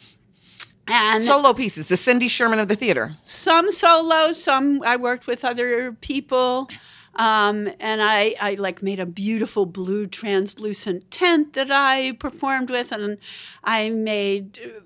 And 0.88 1.24
Solo 1.24 1.52
pieces. 1.52 1.86
The 1.88 1.96
Cindy 1.96 2.26
Sherman 2.28 2.58
of 2.58 2.66
the 2.68 2.74
theater. 2.74 3.12
some 3.22 3.70
solo, 3.70 4.32
some 4.32 4.82
I 4.84 4.96
worked 4.96 5.26
with 5.28 5.44
other 5.44 5.92
people. 5.92 6.68
Um, 7.16 7.68
and 7.78 8.02
I, 8.02 8.34
I 8.40 8.54
like 8.54 8.82
made 8.82 8.98
a 8.98 9.06
beautiful 9.06 9.66
blue 9.66 10.06
translucent 10.06 11.10
tent 11.10 11.52
that 11.52 11.70
I 11.70 12.12
performed 12.12 12.70
with, 12.70 12.90
and 12.90 13.18
I 13.64 13.90
made 13.90 14.58
uh, 14.64 14.80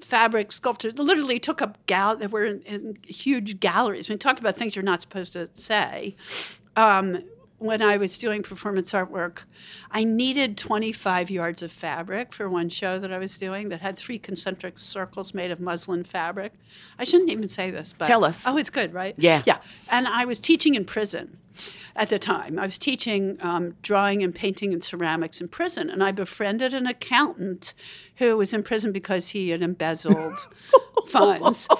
fabric 0.00 0.52
sculptures. 0.52 0.94
Literally 0.96 1.40
took 1.40 1.60
up 1.60 1.78
gal 1.86 2.16
that 2.16 2.30
were 2.30 2.44
in, 2.44 2.62
in 2.62 2.98
huge 3.06 3.58
galleries. 3.58 4.08
I 4.08 4.12
mean, 4.12 4.18
talk 4.18 4.38
about 4.38 4.56
things 4.56 4.76
you're 4.76 4.84
not 4.84 5.02
supposed 5.02 5.32
to 5.32 5.48
say. 5.54 6.16
Um, 6.76 7.24
when 7.62 7.80
I 7.80 7.96
was 7.96 8.18
doing 8.18 8.42
performance 8.42 8.92
artwork, 8.92 9.44
I 9.90 10.04
needed 10.04 10.58
25 10.58 11.30
yards 11.30 11.62
of 11.62 11.70
fabric 11.72 12.34
for 12.34 12.48
one 12.48 12.68
show 12.68 12.98
that 12.98 13.12
I 13.12 13.18
was 13.18 13.38
doing 13.38 13.68
that 13.68 13.80
had 13.80 13.96
three 13.96 14.18
concentric 14.18 14.78
circles 14.78 15.32
made 15.32 15.50
of 15.50 15.60
muslin 15.60 16.04
fabric. 16.04 16.52
I 16.98 17.04
shouldn't 17.04 17.30
even 17.30 17.48
say 17.48 17.70
this, 17.70 17.94
but 17.96 18.06
Tell 18.06 18.24
us. 18.24 18.44
Oh, 18.46 18.56
it's 18.56 18.70
good, 18.70 18.92
right? 18.92 19.14
Yeah. 19.16 19.42
Yeah. 19.46 19.58
And 19.90 20.08
I 20.08 20.24
was 20.24 20.40
teaching 20.40 20.74
in 20.74 20.84
prison 20.84 21.38
at 21.94 22.08
the 22.08 22.18
time. 22.18 22.58
I 22.58 22.64
was 22.64 22.78
teaching 22.78 23.38
um, 23.40 23.76
drawing 23.82 24.22
and 24.22 24.34
painting 24.34 24.72
and 24.72 24.82
ceramics 24.82 25.40
in 25.40 25.48
prison, 25.48 25.90
and 25.90 26.02
I 26.02 26.10
befriended 26.10 26.74
an 26.74 26.86
accountant 26.86 27.74
who 28.16 28.36
was 28.36 28.52
in 28.52 28.62
prison 28.62 28.92
because 28.92 29.28
he 29.30 29.50
had 29.50 29.62
embezzled 29.62 30.34
funds. 31.08 31.68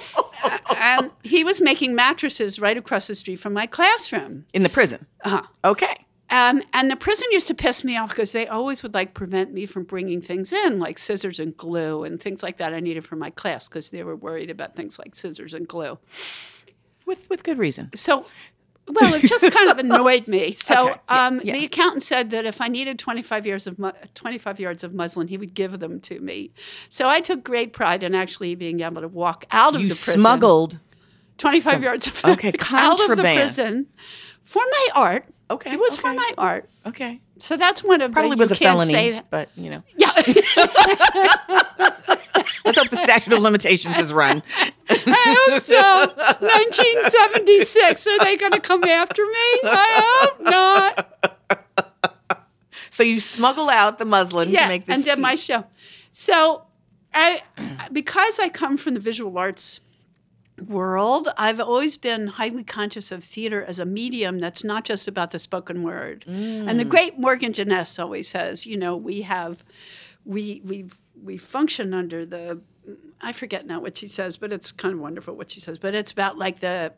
And 0.76 1.12
he 1.22 1.44
was 1.44 1.60
making 1.60 1.94
mattresses 1.94 2.58
right 2.58 2.76
across 2.76 3.06
the 3.06 3.14
street 3.14 3.36
from 3.36 3.52
my 3.52 3.66
classroom. 3.66 4.46
In 4.52 4.64
the 4.64 4.68
prison. 4.68 5.06
Uh-huh. 5.24 5.42
Okay. 5.64 6.06
Um, 6.30 6.62
and 6.72 6.90
the 6.90 6.96
prison 6.96 7.28
used 7.30 7.46
to 7.48 7.54
piss 7.54 7.84
me 7.84 7.96
off 7.96 8.08
because 8.08 8.32
they 8.32 8.48
always 8.48 8.82
would 8.82 8.94
like 8.94 9.12
prevent 9.12 9.52
me 9.52 9.66
from 9.66 9.84
bringing 9.84 10.22
things 10.22 10.50
in, 10.52 10.78
like 10.78 10.98
scissors 10.98 11.38
and 11.38 11.54
glue 11.56 12.04
and 12.04 12.20
things 12.20 12.42
like 12.42 12.56
that 12.56 12.72
I 12.72 12.80
needed 12.80 13.04
for 13.06 13.16
my 13.16 13.28
class 13.30 13.68
because 13.68 13.90
they 13.90 14.02
were 14.02 14.16
worried 14.16 14.50
about 14.50 14.74
things 14.74 14.98
like 14.98 15.14
scissors 15.14 15.52
and 15.52 15.68
glue. 15.68 15.98
With 17.04 17.28
with 17.28 17.42
good 17.42 17.58
reason. 17.58 17.90
So, 17.94 18.24
well, 18.92 19.14
it 19.14 19.22
just 19.22 19.50
kind 19.52 19.70
of 19.70 19.78
annoyed 19.87 20.28
me. 20.28 20.52
So, 20.52 20.90
Okay, 20.90 21.00
yeah, 21.11 21.26
um, 21.26 21.40
yeah. 21.42 21.52
the 21.54 21.64
accountant 21.64 22.02
said 22.02 22.30
that 22.30 22.44
if 22.44 22.61
I 22.61 22.68
needed 22.68 22.99
25 22.99 23.46
years 23.46 23.66
of 23.66 23.78
mu- 23.78 23.92
25 24.14 24.61
yards 24.61 24.84
of 24.84 24.94
muslin, 24.94 25.28
he 25.28 25.37
would 25.38 25.54
give 25.54 25.78
them 25.80 26.00
to 26.02 26.20
me. 26.20 26.52
So 26.88 27.08
I 27.08 27.20
took 27.20 27.42
great 27.44 27.72
pride 27.72 28.02
in 28.02 28.14
actually 28.14 28.54
being 28.54 28.80
able 28.80 29.00
to 29.02 29.08
walk 29.08 29.44
out 29.50 29.75
of 29.75 29.80
You 29.80 29.88
the 29.88 29.94
prison. 29.94 30.14
smuggled 30.20 30.78
25 31.38 31.72
some- 31.72 31.82
yards 31.82 32.06
of 32.06 32.25
okay, 32.25 32.52
out 32.72 33.00
of 33.00 33.16
the 33.16 33.22
prison 33.22 33.87
for 34.44 34.62
my 34.70 34.88
art. 34.94 35.25
Okay, 35.50 35.72
It 35.72 35.78
was 35.80 35.96
for 35.96 36.12
my 36.14 36.32
art. 36.38 36.66
Okay. 36.87 37.20
So 37.42 37.56
that's 37.56 37.82
one 37.82 38.00
of 38.00 38.12
Probably 38.12 38.37
the, 38.37 38.38
was 38.42 38.52
a 38.52 38.54
felony, 38.54 38.92
Say 38.92 39.11
that. 39.11 39.28
but 39.28 39.49
you 39.56 39.68
know. 39.68 39.82
Yeah. 39.96 40.12
Let's 42.64 42.78
hope 42.78 42.88
the 42.88 43.00
statute 43.02 43.32
of 43.32 43.40
limitations 43.40 43.99
is 43.99 44.14
run. 44.14 44.44
I 44.88 45.49
hope 45.49 45.61
so. 45.61 45.75
1976. 45.76 48.06
Are 48.06 48.18
they 48.20 48.37
going 48.37 48.52
to 48.52 48.61
come 48.61 48.84
after 48.84 49.26
me? 49.26 49.61
I 49.64 50.20
hope 50.22 50.40
not. 50.40 51.18
So 52.90 53.02
you 53.02 53.18
smuggle 53.18 53.68
out 53.68 53.99
the 53.99 54.04
muslin 54.04 54.50
yeah, 54.50 54.62
to 54.62 54.68
make 54.68 54.87
this 54.87 54.94
and 54.94 55.04
did 55.04 55.18
my 55.18 55.34
show. 55.34 55.64
So, 56.12 56.62
I 57.12 57.42
because 57.90 58.38
I 58.38 58.50
come 58.50 58.76
from 58.76 58.94
the 58.94 59.00
visual 59.00 59.37
arts 59.37 59.80
world, 60.69 61.28
I've 61.37 61.61
always 61.61 61.97
been 61.97 62.26
highly 62.28 62.64
conscious 62.64 63.12
of 63.12 63.25
theater 63.25 63.64
as 63.64 63.78
a 63.78 63.85
medium 63.85 64.38
that's 64.38 64.62
not 64.64 64.85
just 64.85 65.07
about 65.09 65.31
the 65.31 65.38
spoken 65.38 65.83
word. 65.83 66.25
And 66.26 66.69
Mm. 66.69 66.78
the 66.78 66.85
great 66.85 67.19
Morgan 67.19 67.52
Jenness 67.52 67.99
always 67.99 68.28
says, 68.28 68.66
you 68.66 68.76
know, 68.76 68.97
we 68.97 69.23
have, 69.23 69.64
we 70.25 70.61
we 70.64 70.87
we 71.23 71.37
function 71.37 71.92
under 71.95 72.25
the, 72.26 72.61
I 73.21 73.33
forget 73.33 73.66
now 73.66 73.81
what 73.81 73.97
she 73.99 74.09
says, 74.09 74.37
but 74.37 74.52
it's 74.52 74.73
kind 74.73 74.95
of 74.95 75.00
wonderful 75.00 75.35
what 75.37 75.50
she 75.52 75.61
says. 75.61 75.78
But 75.78 75.95
it's 75.95 76.11
about 76.12 76.37
like 76.38 76.61
the, 76.61 76.92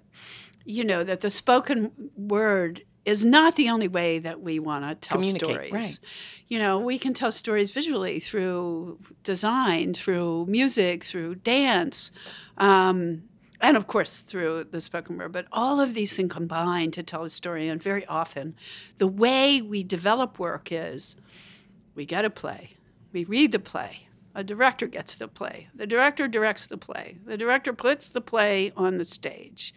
you 0.65 0.83
know, 0.85 1.05
that 1.05 1.21
the 1.21 1.31
spoken 1.31 1.91
word 2.17 2.83
is 3.05 3.23
not 3.23 3.57
the 3.57 3.69
only 3.69 3.87
way 3.87 4.19
that 4.19 4.41
we 4.41 4.59
want 4.59 4.83
to 4.83 4.95
tell 5.09 5.19
stories. 5.41 5.73
right. 5.73 5.99
You 6.49 6.59
know, 6.59 6.79
we 6.79 6.99
can 6.99 7.13
tell 7.13 7.31
stories 7.33 7.71
visually 7.71 8.19
through 8.19 8.99
design, 9.25 9.93
through 9.93 10.47
music, 10.47 11.05
through 11.05 11.35
dance, 11.37 12.11
um, 12.57 13.25
and 13.65 13.77
of 13.79 13.87
course 13.87 14.21
through 14.21 14.65
the 14.65 14.81
spoken 14.81 15.17
word. 15.17 15.33
But 15.33 15.47
all 15.51 15.81
of 15.81 15.95
these 15.95 16.15
things 16.15 16.33
combine 16.33 16.91
to 16.93 17.03
tell 17.03 17.25
a 17.25 17.31
story. 17.31 17.69
And 17.69 17.83
very 17.83 18.05
often, 18.07 18.55
the 18.99 19.07
way 19.07 19.63
we 19.63 19.83
develop 19.83 20.39
work 20.39 20.69
is 20.71 21.17
we 21.95 22.05
get 22.05 22.25
a 22.25 22.31
play, 22.31 22.77
we 23.13 23.25
read 23.25 23.53
the 23.53 23.59
play. 23.59 24.09
A 24.37 24.43
director 24.43 24.89
gets 24.89 25.15
the 25.15 25.29
play. 25.29 25.69
The 25.73 25.87
director 25.87 26.27
directs 26.27 26.67
the 26.67 26.77
play. 26.77 27.19
The 27.25 27.37
director 27.37 27.73
puts 27.73 28.11
the 28.11 28.21
play 28.21 28.73
on 28.77 28.99
the 28.99 29.05
stage. 29.05 29.73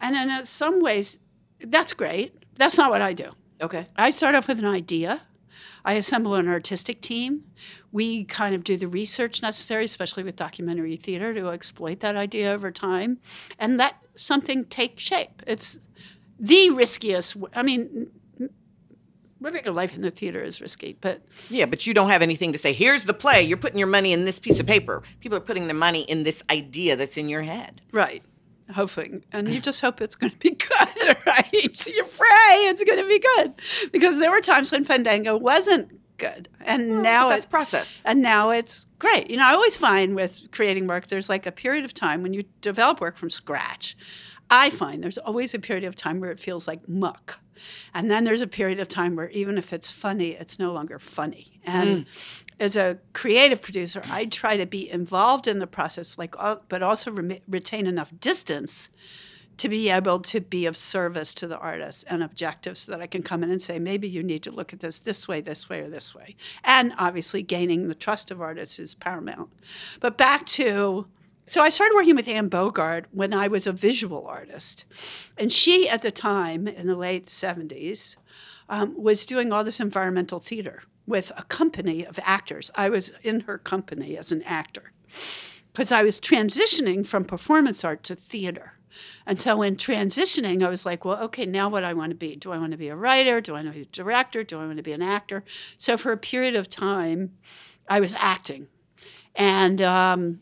And 0.00 0.14
in 0.14 0.30
uh, 0.30 0.44
some 0.44 0.80
ways, 0.80 1.18
that's 1.58 1.92
great. 1.92 2.44
That's 2.56 2.78
not 2.78 2.90
what 2.90 3.02
I 3.02 3.12
do. 3.14 3.32
Okay. 3.60 3.86
I 3.96 4.10
start 4.10 4.36
off 4.36 4.46
with 4.46 4.60
an 4.60 4.64
idea. 4.64 5.22
I 5.84 5.94
assemble 5.94 6.34
an 6.34 6.48
artistic 6.48 7.00
team. 7.00 7.44
We 7.92 8.24
kind 8.24 8.54
of 8.54 8.64
do 8.64 8.76
the 8.76 8.88
research 8.88 9.42
necessary, 9.42 9.84
especially 9.84 10.22
with 10.22 10.36
documentary 10.36 10.96
theater, 10.96 11.34
to 11.34 11.48
exploit 11.48 12.00
that 12.00 12.16
idea 12.16 12.50
over 12.52 12.70
time 12.70 13.18
and 13.58 13.76
let 13.76 13.94
something 14.16 14.64
take 14.66 14.98
shape. 14.98 15.42
It's 15.46 15.78
the 16.38 16.70
riskiest. 16.70 17.36
I 17.54 17.62
mean, 17.62 18.10
living 19.40 19.66
a 19.66 19.72
life 19.72 19.94
in 19.94 20.02
the 20.02 20.10
theater 20.10 20.42
is 20.42 20.60
risky, 20.60 20.96
but 21.00 21.22
Yeah, 21.48 21.66
but 21.66 21.86
you 21.86 21.94
don't 21.94 22.10
have 22.10 22.22
anything 22.22 22.52
to 22.52 22.58
say. 22.58 22.72
Here's 22.72 23.04
the 23.04 23.14
play. 23.14 23.42
You're 23.42 23.56
putting 23.56 23.78
your 23.78 23.88
money 23.88 24.12
in 24.12 24.24
this 24.24 24.38
piece 24.38 24.60
of 24.60 24.66
paper. 24.66 25.02
People 25.20 25.38
are 25.38 25.42
putting 25.42 25.66
their 25.66 25.76
money 25.76 26.02
in 26.02 26.22
this 26.22 26.42
idea 26.50 26.96
that's 26.96 27.16
in 27.16 27.28
your 27.28 27.42
head. 27.42 27.80
right. 27.92 28.22
Hoping, 28.74 29.24
and 29.32 29.48
you 29.52 29.60
just 29.60 29.80
hope 29.80 30.00
it's 30.00 30.14
going 30.16 30.30
to 30.32 30.38
be 30.38 30.50
good, 30.68 31.16
right? 31.26 31.86
You 31.86 32.04
pray 32.04 32.56
it's 32.68 32.84
going 32.84 33.00
to 33.02 33.08
be 33.08 33.18
good, 33.18 33.54
because 33.92 34.18
there 34.18 34.30
were 34.30 34.40
times 34.40 34.70
when 34.72 34.84
Fandango 34.84 35.36
wasn't 35.36 36.00
good, 36.18 36.48
and 36.60 37.02
now 37.02 37.24
But 37.28 37.34
that's 37.34 37.46
it- 37.46 37.50
process. 37.50 38.02
and 38.04 38.20
now 38.22 38.50
it's 38.50 38.86
great. 38.98 39.30
You 39.30 39.36
know, 39.38 39.46
I 39.46 39.52
always 39.54 39.76
find 39.76 40.14
with 40.14 40.50
creating 40.52 40.86
work, 40.86 41.08
there's 41.08 41.28
like 41.28 41.46
a 41.46 41.52
period 41.52 41.84
of 41.84 41.94
time 41.94 42.22
when 42.22 42.34
you 42.34 42.44
develop 42.60 43.00
work 43.00 43.16
from 43.16 43.30
scratch. 43.30 43.96
I 44.50 44.70
find 44.70 45.02
there's 45.02 45.18
always 45.18 45.54
a 45.54 45.58
period 45.60 45.84
of 45.84 45.94
time 45.94 46.18
where 46.20 46.30
it 46.32 46.40
feels 46.40 46.66
like 46.66 46.88
muck. 46.88 47.38
And 47.94 48.10
then 48.10 48.24
there's 48.24 48.40
a 48.40 48.46
period 48.48 48.80
of 48.80 48.88
time 48.88 49.14
where 49.16 49.28
even 49.30 49.58
if 49.58 49.72
it's 49.72 49.88
funny, 49.90 50.30
it's 50.30 50.58
no 50.58 50.72
longer 50.72 50.98
funny. 50.98 51.60
And 51.64 51.90
mm. 51.90 52.06
As 52.60 52.76
a 52.76 52.98
creative 53.14 53.62
producer, 53.62 54.02
I 54.10 54.26
try 54.26 54.58
to 54.58 54.66
be 54.66 54.88
involved 54.88 55.48
in 55.48 55.58
the 55.58 55.66
process, 55.66 56.18
like, 56.18 56.34
but 56.68 56.82
also 56.82 57.10
rem- 57.10 57.38
retain 57.48 57.86
enough 57.86 58.12
distance 58.20 58.90
to 59.56 59.68
be 59.68 59.88
able 59.90 60.20
to 60.20 60.40
be 60.40 60.66
of 60.66 60.76
service 60.76 61.34
to 61.34 61.46
the 61.46 61.58
artist 61.58 62.04
and 62.08 62.22
objective 62.22 62.78
so 62.78 62.92
that 62.92 63.00
I 63.00 63.06
can 63.06 63.22
come 63.22 63.42
in 63.42 63.50
and 63.50 63.62
say, 63.62 63.78
maybe 63.78 64.08
you 64.08 64.22
need 64.22 64.42
to 64.44 64.50
look 64.50 64.72
at 64.72 64.80
this 64.80 65.00
this 65.00 65.26
way, 65.26 65.40
this 65.40 65.68
way, 65.68 65.80
or 65.80 65.88
this 65.88 66.14
way. 66.14 66.36
And 66.62 66.92
obviously, 66.98 67.42
gaining 67.42 67.88
the 67.88 67.94
trust 67.94 68.30
of 68.30 68.40
artists 68.40 68.78
is 68.78 68.94
paramount. 68.94 69.50
But 69.98 70.18
back 70.18 70.46
to, 70.46 71.06
so 71.46 71.62
I 71.62 71.70
started 71.70 71.94
working 71.94 72.16
with 72.16 72.28
Anne 72.28 72.48
Bogart 72.48 73.06
when 73.10 73.32
I 73.32 73.48
was 73.48 73.66
a 73.66 73.72
visual 73.72 74.26
artist. 74.26 74.84
And 75.36 75.50
she, 75.52 75.88
at 75.88 76.02
the 76.02 76.10
time, 76.10 76.68
in 76.68 76.86
the 76.86 76.96
late 76.96 77.26
70s, 77.26 78.16
um, 78.68 78.94
was 79.02 79.26
doing 79.26 79.52
all 79.52 79.64
this 79.64 79.80
environmental 79.80 80.38
theater 80.38 80.84
with 81.10 81.32
a 81.36 81.42
company 81.42 82.06
of 82.06 82.18
actors. 82.22 82.70
I 82.74 82.88
was 82.88 83.12
in 83.22 83.40
her 83.40 83.58
company 83.58 84.16
as 84.16 84.32
an 84.32 84.42
actor 84.44 84.92
because 85.72 85.92
I 85.92 86.02
was 86.02 86.18
transitioning 86.18 87.06
from 87.06 87.24
performance 87.24 87.84
art 87.84 88.02
to 88.04 88.16
theater. 88.16 88.74
And 89.26 89.40
so 89.40 89.62
in 89.62 89.76
transitioning, 89.76 90.64
I 90.64 90.68
was 90.68 90.86
like, 90.86 91.04
well, 91.04 91.22
okay, 91.24 91.46
now 91.46 91.68
what 91.68 91.84
I 91.84 91.94
want 91.94 92.10
to 92.10 92.16
be? 92.16 92.36
Do 92.36 92.52
I 92.52 92.58
want 92.58 92.72
to 92.72 92.78
be 92.78 92.88
a 92.88 92.96
writer? 92.96 93.40
Do 93.40 93.52
I 93.52 93.62
want 93.62 93.68
to 93.68 93.74
be 93.74 93.82
a 93.82 93.86
director? 93.86 94.42
Do 94.44 94.58
I 94.58 94.66
want 94.66 94.78
to 94.78 94.82
be 94.82 94.92
an 94.92 95.02
actor? 95.02 95.44
So 95.78 95.96
for 95.96 96.12
a 96.12 96.16
period 96.16 96.54
of 96.54 96.68
time, 96.68 97.32
I 97.88 98.00
was 98.00 98.14
acting. 98.16 98.68
And 99.34 99.80
um, 99.82 100.40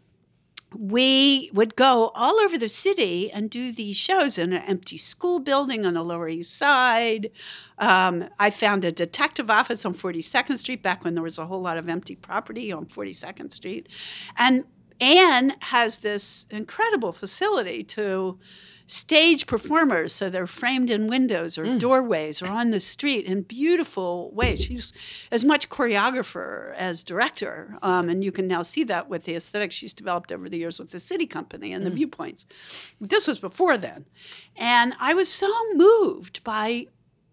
we 0.76 1.50
would 1.54 1.76
go 1.76 2.11
all 2.14 2.38
over 2.40 2.59
the 2.59 2.68
city 2.68 3.31
and 3.33 3.48
do 3.48 3.72
these 3.72 3.96
shows 3.96 4.37
in 4.37 4.52
an 4.52 4.62
empty 4.62 4.98
school 4.98 5.38
building 5.38 5.87
on 5.87 5.94
the 5.94 6.02
Lower 6.02 6.28
East 6.28 6.57
Side. 6.57 7.31
Um, 7.78 8.28
I 8.38 8.50
found 8.50 8.85
a 8.85 8.92
detective 8.92 9.50
office 9.50 9.85
on 9.85 9.94
42nd 9.94 10.59
Street 10.59 10.83
back 10.83 11.04
when 11.04 11.14
there 11.14 11.22
was 11.22 11.38
a 11.38 11.46
whole 11.46 11.62
lot 11.62 11.78
of 11.78 11.88
empty 11.88 12.16
property 12.16 12.70
on 12.70 12.87
42nd 12.87 13.52
Street. 13.52 13.88
And 14.37 14.64
Anne 15.00 15.54
has 15.61 15.98
this 15.98 16.46
incredible 16.50 17.12
facility 17.12 17.83
to 17.85 18.38
stage 18.88 19.46
performers 19.46 20.14
so 20.14 20.31
they're 20.31 20.46
framed 20.46 20.90
in 20.90 21.07
windows 21.07 21.59
or 21.59 21.79
doorways 21.79 22.40
or 22.40 22.46
on 22.46 22.70
the 22.70 22.81
street 22.81 23.27
in 23.27 23.42
beautiful 23.42 24.31
ways. 24.33 24.64
She's 24.64 24.94
as 25.31 25.44
much 25.44 25.68
choreographer 25.68 26.74
as 26.74 27.05
director 27.05 27.79
um, 27.83 28.09
and 28.09 28.24
you 28.24 28.33
can 28.33 28.48
now 28.48 28.62
see 28.62 28.83
that 28.85 29.09
with 29.09 29.24
the 29.24 29.37
aesthetics 29.37 29.74
she's 29.74 29.92
developed 29.92 30.33
over 30.33 30.48
the 30.48 30.57
years 30.57 30.79
with 30.79 30.90
the 30.90 30.98
SITI 30.98 31.27
Company 31.27 31.72
and 31.72 31.85
the 31.85 31.90
viewpoints. 31.90 32.46
This 33.01 33.27
was 33.27 33.38
before 33.38 33.77
then. 33.77 34.07
And 34.57 34.94
i 34.98 35.14
was 35.14 35.29
so 35.29 35.53
moved 35.74 36.42
by 36.42 36.87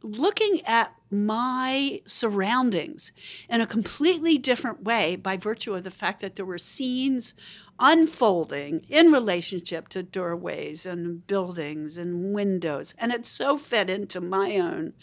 looking 0.03 0.63
at 0.65 0.93
my 1.11 1.99
surroundings 2.05 3.11
in 3.49 3.61
a 3.61 3.67
completely 3.67 4.37
different 4.37 4.83
way 4.83 5.15
by 5.15 5.37
virtue 5.37 5.73
of 5.73 5.83
the 5.83 5.91
fact 5.91 6.21
that 6.21 6.35
there 6.35 6.45
were 6.45 6.57
scenes 6.57 7.33
unfolding 7.79 8.85
in 8.89 9.11
relationship 9.11 9.89
to 9.89 10.01
doorways 10.01 10.85
and 10.85 11.25
buildings 11.27 11.97
and 11.97 12.33
windows. 12.33 12.93
And 12.97 13.11
it 13.11 13.25
so 13.25 13.57
fed 13.57 13.89
into 13.89 14.21
my 14.21 14.57
own 14.57 14.93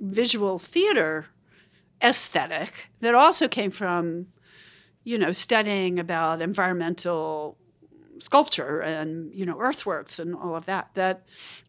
visual 0.00 0.58
theater 0.58 1.26
aesthetic 2.02 2.90
that 3.00 3.14
also 3.14 3.48
came 3.48 3.70
from, 3.70 4.26
you 5.02 5.18
know, 5.18 5.32
studying 5.32 5.98
about 5.98 6.40
environmental 6.40 7.56
sculpture 8.18 8.80
and 8.80 9.34
you 9.34 9.44
know 9.44 9.58
earthworks 9.60 10.18
and 10.18 10.34
all 10.34 10.54
of 10.54 10.66
that 10.66 10.88
that 10.94 11.22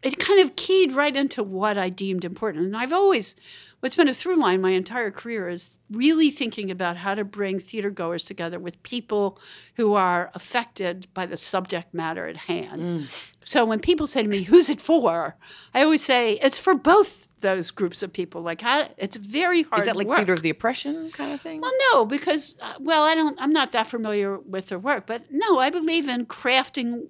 it 0.03 0.19
kind 0.19 0.39
of 0.39 0.55
keyed 0.55 0.93
right 0.93 1.15
into 1.15 1.43
what 1.43 1.77
i 1.77 1.89
deemed 1.89 2.23
important 2.23 2.65
and 2.65 2.77
i've 2.77 2.93
always 2.93 3.35
what's 3.79 3.95
been 3.95 4.07
a 4.07 4.13
through 4.13 4.35
line 4.35 4.61
my 4.61 4.71
entire 4.71 5.11
career 5.11 5.49
is 5.49 5.71
really 5.91 6.31
thinking 6.31 6.71
about 6.71 6.97
how 6.97 7.13
to 7.13 7.23
bring 7.23 7.59
theater 7.59 7.89
goers 7.89 8.23
together 8.23 8.59
with 8.59 8.81
people 8.83 9.39
who 9.75 9.93
are 9.93 10.31
affected 10.33 11.07
by 11.13 11.25
the 11.25 11.37
subject 11.37 11.93
matter 11.93 12.25
at 12.25 12.37
hand. 12.37 12.81
Mm. 12.81 13.07
So 13.43 13.65
when 13.65 13.79
people 13.79 14.07
say 14.07 14.23
to 14.23 14.27
me, 14.27 14.43
"Who's 14.43 14.69
it 14.69 14.81
for?" 14.81 15.35
I 15.73 15.83
always 15.83 16.03
say 16.03 16.39
it's 16.41 16.57
for 16.57 16.73
both 16.73 17.27
those 17.45 17.69
groups 17.69 18.01
of 18.01 18.11
people. 18.11 18.41
Like 18.41 18.61
how, 18.61 18.89
it's 18.97 19.15
very 19.15 19.61
hard. 19.63 19.81
Is 19.81 19.85
that 19.85 19.95
like 19.95 20.07
work. 20.07 20.17
theater 20.17 20.33
of 20.33 20.41
the 20.41 20.49
oppression 20.49 21.11
kind 21.11 21.31
of 21.31 21.39
thing? 21.39 21.61
Well, 21.61 21.71
no, 21.93 22.05
because 22.05 22.55
uh, 22.59 22.73
well, 22.79 23.03
I 23.03 23.13
don't. 23.13 23.39
I'm 23.39 23.53
not 23.53 23.71
that 23.71 23.87
familiar 23.87 24.39
with 24.39 24.67
their 24.67 24.79
work, 24.79 25.05
but 25.05 25.23
no, 25.29 25.59
I 25.59 25.69
believe 25.69 26.09
in 26.09 26.25
crafting 26.25 27.03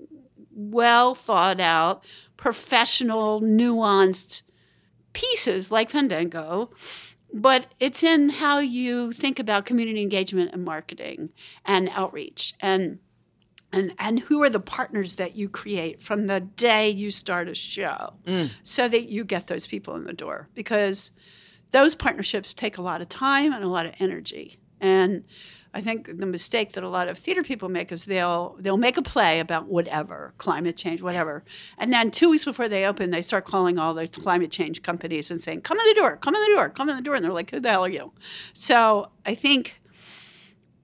well 0.52 1.16
thought 1.16 1.60
out, 1.60 2.04
professional, 2.38 3.42
nuanced 3.42 4.42
pieces 5.14 5.72
like 5.72 5.90
Fandango. 5.90 6.70
But 7.34 7.68
it's 7.80 8.04
in 8.04 8.30
how 8.30 8.60
you 8.60 9.12
think 9.12 9.40
about 9.40 9.66
community 9.66 10.02
engagement 10.02 10.52
and 10.54 10.64
marketing 10.64 11.30
and 11.66 11.90
outreach 11.92 12.54
and 12.62 13.00
and 13.76 13.94
and 14.00 14.20
who 14.22 14.42
are 14.42 14.50
the 14.50 14.60
partners 14.60 15.16
that 15.16 15.36
you 15.36 15.50
create 15.50 16.02
from 16.02 16.28
the 16.28 16.40
day 16.40 16.90
you 16.90 17.12
start 17.12 17.48
a 17.48 17.56
show 17.56 18.14
mm. 18.26 18.50
so 18.64 18.88
that 18.88 19.10
you 19.10 19.24
get 19.24 19.48
those 19.48 19.68
people 19.68 19.96
in 19.96 20.06
the 20.06 20.14
door? 20.14 20.48
Because 20.54 21.12
those 21.72 21.94
partnerships 21.96 22.54
take 22.54 22.78
a 22.78 22.82
lot 22.82 23.02
of 23.02 23.10
time 23.10 23.54
and 23.54 23.64
a 23.64 23.68
lot 23.68 23.86
of 23.86 23.94
energy. 24.00 24.58
And 24.80 25.26
I 25.74 25.82
think 25.82 26.20
the 26.20 26.26
mistake 26.26 26.72
that 26.74 26.86
a 26.86 26.90
lot 26.90 27.10
of 27.10 27.18
theater 27.20 27.44
people 27.44 27.68
make 27.68 27.92
is 27.92 28.06
they'll 28.06 28.56
they'll 28.60 28.78
make 28.78 28.96
a 28.96 29.02
play 29.02 29.42
about 29.42 29.68
whatever 29.68 30.34
climate 30.38 30.78
change, 30.78 31.02
whatever, 31.02 31.44
and 31.78 31.92
then 31.92 32.12
two 32.12 32.30
weeks 32.30 32.46
before 32.46 32.70
they 32.70 32.86
open, 32.86 33.12
they 33.12 33.22
start 33.22 33.44
calling 33.44 33.78
all 33.78 33.94
the 33.94 34.08
climate 34.08 34.52
change 34.52 34.84
companies 34.84 35.30
and 35.30 35.42
saying, 35.42 35.62
"Come 35.62 35.78
in 35.78 35.86
the 35.88 35.96
door, 35.96 36.16
come 36.16 36.34
in 36.34 36.42
the 36.42 36.56
door, 36.56 36.70
come 36.70 36.88
in 36.90 36.96
the 36.96 37.02
door," 37.02 37.16
and 37.16 37.26
they're 37.26 37.34
like, 37.34 37.52
"Who 37.52 37.60
the 37.60 37.72
hell 37.72 37.84
are 37.84 37.90
you?" 37.90 38.14
So 38.54 39.10
I 39.26 39.36
think 39.36 39.82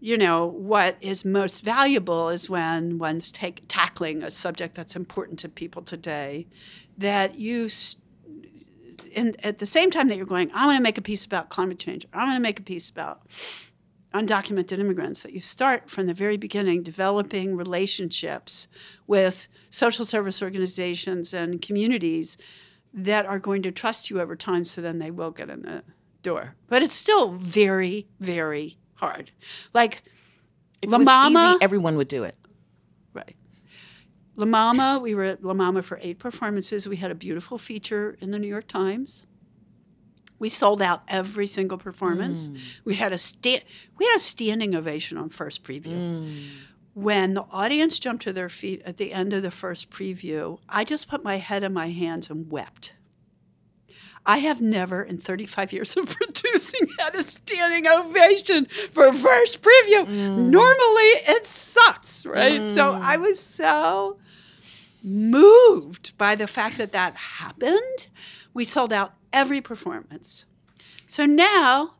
you 0.03 0.17
know 0.17 0.47
what 0.47 0.97
is 0.99 1.23
most 1.23 1.63
valuable 1.63 2.27
is 2.29 2.49
when 2.49 2.97
one's 2.97 3.31
take, 3.31 3.63
tackling 3.67 4.23
a 4.23 4.31
subject 4.31 4.73
that's 4.75 4.95
important 4.95 5.37
to 5.39 5.47
people 5.47 5.83
today 5.83 6.47
that 6.97 7.35
you 7.35 7.65
s- 7.65 7.95
and 9.15 9.37
at 9.45 9.59
the 9.59 9.65
same 9.65 9.91
time 9.91 10.07
that 10.07 10.17
you're 10.17 10.25
going 10.25 10.49
i 10.53 10.65
want 10.65 10.75
to 10.77 10.83
make 10.83 10.97
a 10.97 11.01
piece 11.01 11.23
about 11.23 11.49
climate 11.49 11.79
change. 11.79 12.05
I 12.11 12.25
want 12.25 12.35
to 12.35 12.41
make 12.41 12.59
a 12.59 12.63
piece 12.63 12.89
about 12.89 13.21
undocumented 14.13 14.79
immigrants 14.79 15.23
that 15.23 15.31
you 15.33 15.39
start 15.39 15.89
from 15.89 16.05
the 16.07 16.13
very 16.13 16.35
beginning 16.35 16.83
developing 16.83 17.55
relationships 17.55 18.67
with 19.07 19.47
social 19.69 20.03
service 20.03 20.41
organizations 20.41 21.33
and 21.33 21.61
communities 21.61 22.37
that 22.93 23.25
are 23.25 23.39
going 23.39 23.61
to 23.61 23.71
trust 23.71 24.09
you 24.09 24.19
over 24.19 24.35
time 24.35 24.65
so 24.65 24.81
then 24.81 24.99
they 24.99 25.11
will 25.11 25.31
get 25.31 25.49
in 25.49 25.61
the 25.61 25.83
door. 26.23 26.55
But 26.67 26.83
it's 26.83 26.95
still 26.95 27.31
very 27.31 28.07
very 28.19 28.77
hard 29.01 29.31
like 29.73 30.03
If 30.81 30.89
La 30.89 30.95
it 30.95 30.99
was 30.99 31.05
Mama 31.05 31.49
easy, 31.51 31.63
everyone 31.63 31.97
would 31.97 32.07
do 32.07 32.23
it. 32.23 32.35
Right. 33.13 33.35
La 34.37 34.45
Mama, 34.45 34.99
we 35.01 35.13
were 35.13 35.25
at 35.25 35.43
La 35.43 35.53
Mama 35.53 35.81
for 35.81 35.99
eight 36.01 36.17
performances. 36.17 36.87
We 36.87 36.95
had 36.97 37.11
a 37.11 37.15
beautiful 37.15 37.57
feature 37.57 38.17
in 38.21 38.31
the 38.31 38.39
New 38.39 38.47
York 38.47 38.67
Times. 38.67 39.25
We 40.39 40.49
sold 40.49 40.81
out 40.81 41.03
every 41.07 41.45
single 41.45 41.77
performance. 41.77 42.47
Mm. 42.47 42.57
We 42.85 42.95
had 42.95 43.11
a 43.13 43.17
sta- 43.17 43.63
we 43.97 44.05
had 44.05 44.15
a 44.15 44.19
standing 44.19 44.73
ovation 44.73 45.17
on 45.17 45.29
first 45.29 45.63
preview. 45.63 45.97
Mm. 45.97 46.47
When 46.93 47.33
the 47.35 47.45
audience 47.51 47.99
jumped 47.99 48.23
to 48.23 48.33
their 48.33 48.49
feet 48.49 48.81
at 48.85 48.97
the 48.97 49.13
end 49.13 49.33
of 49.33 49.43
the 49.43 49.51
first 49.51 49.91
preview, 49.91 50.59
I 50.67 50.83
just 50.83 51.07
put 51.07 51.23
my 51.23 51.37
head 51.37 51.63
in 51.63 51.73
my 51.73 51.89
hands 51.91 52.29
and 52.29 52.49
wept. 52.51 52.93
I 54.25 54.37
have 54.37 54.61
never, 54.61 55.01
in 55.01 55.17
35 55.17 55.73
years 55.73 55.97
of 55.97 56.07
producing, 56.15 56.87
had 56.99 57.15
a 57.15 57.23
standing 57.23 57.87
ovation 57.87 58.67
for 58.91 59.11
first 59.11 59.61
preview. 59.61 60.05
Mm. 60.05 60.49
Normally, 60.49 61.11
it 61.27 61.45
sucks, 61.45 62.25
right? 62.25 62.61
Mm. 62.61 62.67
So 62.67 62.93
I 62.93 63.17
was 63.17 63.39
so 63.39 64.17
moved 65.03 66.15
by 66.17 66.35
the 66.35 66.47
fact 66.47 66.77
that 66.77 66.91
that 66.91 67.15
happened. 67.15 68.07
We 68.53 68.65
sold 68.65 68.93
out 68.93 69.13
every 69.33 69.61
performance. 69.61 70.45
So 71.07 71.25
now, 71.25 71.95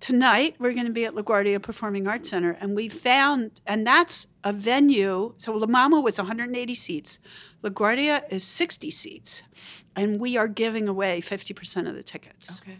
tonight, 0.00 0.56
we're 0.58 0.72
going 0.72 0.86
to 0.86 0.92
be 0.92 1.04
at 1.04 1.14
LaGuardia 1.14 1.62
Performing 1.62 2.06
Arts 2.06 2.30
Center, 2.30 2.56
and 2.60 2.74
we 2.74 2.88
found, 2.88 3.60
and 3.66 3.86
that's 3.86 4.26
a 4.42 4.52
venue. 4.52 5.34
So 5.36 5.56
La 5.56 5.66
Mama 5.66 6.00
was 6.00 6.18
180 6.18 6.74
seats, 6.74 7.18
LaGuardia 7.62 8.22
is 8.30 8.44
60 8.44 8.90
seats, 8.90 9.42
and 9.96 10.20
we 10.20 10.36
are 10.36 10.48
giving 10.48 10.88
away 10.88 11.20
50% 11.20 11.88
of 11.88 11.94
the 11.94 12.02
tickets. 12.02 12.60
Okay. 12.60 12.78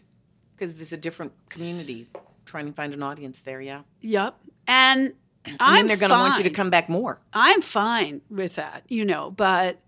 Because 0.57 0.75
there's 0.75 0.93
a 0.93 0.97
different 0.97 1.33
community 1.49 2.09
trying 2.45 2.67
to 2.67 2.73
find 2.73 2.95
an 2.95 3.03
audience 3.03 3.41
there, 3.43 3.61
yeah. 3.61 3.83
Yep. 4.01 4.37
And, 4.67 5.15
And 5.45 5.57
I'm 5.61 5.75
then 5.75 5.87
they're 5.87 5.97
going 5.97 6.11
to 6.11 6.17
want 6.17 6.39
you 6.39 6.45
to 6.45 6.51
come 6.51 6.71
back 6.71 6.89
more. 6.89 7.21
I'm 7.33 7.61
fine 7.61 8.21
with 8.31 8.55
that, 8.55 8.85
you 8.89 9.05
know, 9.05 9.31
but 9.31 9.81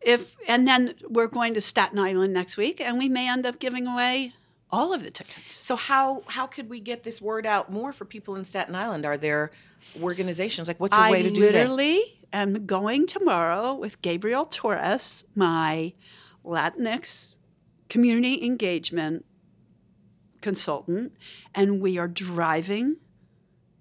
if 0.00 0.34
and 0.48 0.66
then 0.66 0.94
we're 1.08 1.28
going 1.28 1.54
to 1.54 1.60
Staten 1.60 1.98
Island 1.98 2.32
next 2.32 2.56
week 2.56 2.80
and 2.80 2.98
we 2.98 3.08
may 3.08 3.28
end 3.28 3.46
up 3.46 3.60
giving 3.60 3.86
away 3.86 4.34
all 4.72 4.92
of 4.94 5.04
the 5.04 5.10
tickets. 5.10 5.62
So 5.64 5.76
how 5.76 6.22
how 6.26 6.46
could 6.46 6.68
we 6.68 6.80
get 6.80 7.04
this 7.04 7.20
word 7.20 7.46
out 7.46 7.70
more 7.70 7.92
for 7.92 8.04
people 8.04 8.34
in 8.34 8.44
Staten 8.44 8.74
Island? 8.74 9.04
Are 9.04 9.18
there 9.18 9.50
organizations 10.00 10.66
like 10.66 10.80
what's 10.80 10.96
the 10.96 11.02
I 11.02 11.10
way 11.10 11.22
to 11.22 11.30
do 11.30 11.42
that? 11.42 11.52
literally 11.52 12.02
am 12.32 12.66
going 12.66 13.06
tomorrow 13.06 13.74
with 13.74 14.00
Gabriel 14.00 14.46
Torres, 14.46 15.24
my 15.34 15.92
Latinx 16.44 17.36
community 17.88 18.42
engagement 18.44 19.26
consultant, 20.40 21.12
and 21.54 21.80
we 21.80 21.98
are 21.98 22.08
driving 22.08 22.96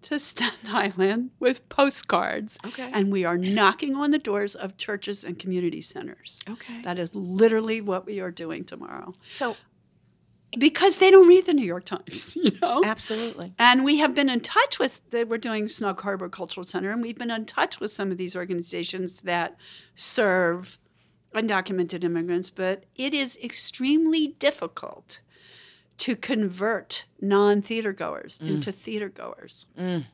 to 0.03 0.19
Staten 0.19 0.69
Island 0.69 1.31
with 1.39 1.67
postcards. 1.69 2.57
Okay. 2.65 2.89
And 2.93 3.11
we 3.11 3.23
are 3.23 3.37
knocking 3.37 3.95
on 3.95 4.11
the 4.11 4.19
doors 4.19 4.55
of 4.55 4.77
churches 4.77 5.23
and 5.23 5.39
community 5.39 5.81
centers. 5.81 6.39
Okay. 6.49 6.81
That 6.81 6.99
is 6.99 7.13
literally 7.15 7.81
what 7.81 8.05
we 8.05 8.19
are 8.19 8.31
doing 8.31 8.63
tomorrow. 8.63 9.13
So 9.29 9.55
Because 10.57 10.97
they 10.97 11.09
don't 11.09 11.27
read 11.27 11.45
the 11.45 11.53
New 11.53 11.65
York 11.65 11.85
Times, 11.85 12.35
you 12.41 12.51
know? 12.61 12.81
absolutely. 12.83 13.53
And 13.57 13.85
we 13.85 13.97
have 13.99 14.13
been 14.13 14.29
in 14.29 14.41
touch 14.41 14.79
with, 14.79 15.01
that 15.11 15.29
we're 15.29 15.37
doing 15.37 15.67
Snug 15.67 16.01
Harbor 16.01 16.27
Cultural 16.27 16.65
Center, 16.65 16.91
and 16.91 17.01
we've 17.01 17.17
been 17.17 17.31
in 17.31 17.45
touch 17.45 17.79
with 17.79 17.91
some 17.91 18.11
of 18.11 18.17
these 18.17 18.35
organizations 18.35 19.21
that 19.21 19.55
serve 19.95 20.77
undocumented 21.33 22.03
immigrants, 22.03 22.49
but 22.49 22.83
it 22.95 23.13
is 23.13 23.37
extremely 23.41 24.27
difficult 24.39 25.21
to 25.97 26.15
convert 26.15 27.05
non 27.21 27.61
theater 27.61 27.93
goers 27.93 28.39
mm. 28.39 28.49
into 28.49 28.71
theater 28.71 29.07
goers. 29.07 29.67
It 29.77 30.05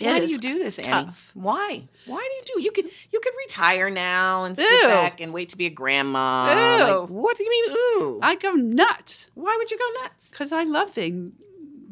Why 0.00 0.20
do 0.20 0.26
you 0.26 0.38
do 0.38 0.58
this, 0.58 0.78
Annie? 0.78 1.06
tough. 1.06 1.30
Why? 1.34 1.88
Why 2.06 2.18
do 2.18 2.34
you 2.52 2.56
do? 2.56 2.62
You 2.62 2.70
could 2.72 2.86
you 3.12 3.20
could 3.20 3.32
retire 3.46 3.90
now 3.90 4.44
and 4.44 4.56
sit 4.56 4.64
Ew. 4.82 4.88
back 4.88 5.20
and 5.20 5.32
wait 5.32 5.48
to 5.50 5.56
be 5.56 5.66
a 5.66 5.70
grandma. 5.70 6.52
Ew. 6.52 6.84
Like, 7.00 7.08
what 7.10 7.36
do 7.36 7.44
you 7.44 7.50
mean? 7.50 7.76
Ooh. 8.06 8.18
I 8.22 8.34
go 8.36 8.52
nuts 8.52 9.26
Why 9.34 9.54
would 9.58 9.70
you 9.70 9.78
go 9.78 10.02
nuts? 10.02 10.30
because 10.30 10.52
I 10.52 10.62
love 10.64 10.94
being 10.94 11.32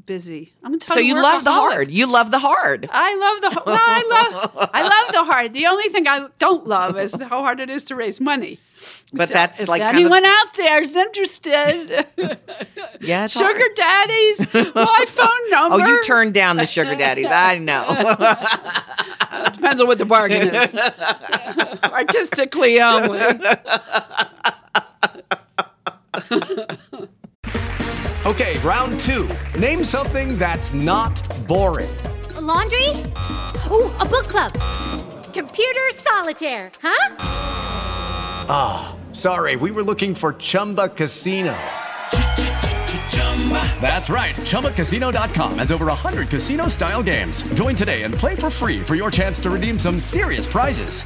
busy. 0.06 0.52
I'm 0.62 0.74
a 0.74 0.78
So 0.80 1.00
you 1.00 1.14
love 1.20 1.42
the 1.44 1.50
workaholic. 1.50 1.54
hard. 1.72 1.90
You 1.90 2.06
love 2.06 2.30
the 2.30 2.38
hard. 2.38 2.88
I 2.92 3.16
love 3.16 3.40
the 3.40 3.62
well, 3.66 3.76
I 3.76 4.30
love 4.32 4.70
I 4.72 4.82
love 4.82 5.12
the 5.12 5.24
hard. 5.24 5.52
The 5.52 5.66
only 5.66 5.88
thing 5.88 6.06
I 6.06 6.28
don't 6.38 6.64
love 6.66 6.96
is 6.98 7.14
how 7.14 7.42
hard 7.42 7.58
it 7.58 7.68
is 7.70 7.82
to 7.86 7.96
raise 7.96 8.20
money. 8.20 8.60
But 9.12 9.28
So 9.28 9.34
that's 9.34 9.60
if 9.60 9.68
like 9.68 9.82
kind 9.82 9.96
of- 9.96 10.00
anyone 10.00 10.24
out 10.24 10.54
there 10.56 10.80
is 10.82 10.96
interested, 10.96 12.06
Yeah, 13.00 13.26
it's 13.26 13.34
sugar 13.34 13.54
hard. 13.54 13.74
daddies, 13.76 14.40
my 14.74 15.04
phone 15.08 15.50
number. 15.50 15.76
Oh, 15.76 15.86
you 15.86 16.02
turned 16.02 16.34
down 16.34 16.56
the 16.56 16.66
sugar 16.66 16.96
daddies. 16.96 17.28
I 17.30 17.58
know. 17.58 17.84
it 17.88 19.52
Depends 19.54 19.80
on 19.80 19.86
what 19.86 19.98
the 19.98 20.04
bargain 20.06 20.52
is. 20.54 20.74
Artistically 21.84 22.80
only. 22.80 23.20
Um, 23.20 23.40
okay, 28.26 28.58
round 28.58 28.98
two. 29.00 29.28
Name 29.58 29.84
something 29.84 30.36
that's 30.36 30.72
not 30.72 31.20
boring. 31.46 31.88
laundry? 32.40 32.88
Ooh, 33.70 33.90
a 34.00 34.04
book 34.08 34.24
club. 34.28 34.52
Computer 35.32 35.80
solitaire, 35.94 36.70
huh? 36.82 37.45
Ah, 38.48 38.96
sorry, 39.12 39.56
we 39.56 39.70
were 39.70 39.82
looking 39.82 40.14
for 40.14 40.32
Chumba 40.34 40.88
Casino. 40.88 41.56
That's 43.80 44.10
right. 44.10 44.34
ChumbaCasino.com 44.34 45.58
has 45.58 45.70
over 45.70 45.86
100 45.86 46.28
casino 46.28 46.66
style 46.68 47.02
games. 47.02 47.42
Join 47.54 47.76
today 47.76 48.02
and 48.02 48.12
play 48.12 48.34
for 48.34 48.50
free 48.50 48.80
for 48.80 48.96
your 48.96 49.12
chance 49.12 49.38
to 49.40 49.50
redeem 49.50 49.78
some 49.78 50.00
serious 50.00 50.46
prizes. 50.46 51.02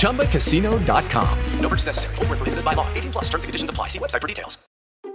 ChumbaCasino.com. 0.00 1.38
No 1.60 1.68
purchase 1.68 1.86
necessary. 1.86 2.14
Void 2.16 2.28
where 2.28 2.36
prohibited 2.36 2.64
by 2.64 2.74
law. 2.74 2.86
18 2.94 3.12
plus 3.12 3.24
terms 3.24 3.44
and 3.44 3.48
conditions 3.48 3.70
apply. 3.70 3.88
See 3.88 3.98
website 3.98 4.20
for 4.20 4.28
details. 4.28 4.58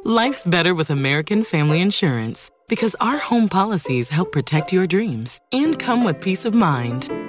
Life's 0.04 0.48
better 0.48 0.74
with 0.74 0.90
American 0.90 1.44
Family 1.44 1.82
Insurance 1.82 2.50
because 2.70 2.96
our 3.02 3.18
home 3.18 3.50
policies 3.50 4.10
help 4.10 4.32
protect 4.32 4.72
your 4.74 4.88
dreams 4.88 5.40
and 5.52 5.78
come 5.78 6.04
with 6.04 6.22
peace 6.22 6.46
of 6.46 6.54
mind. 6.56 7.29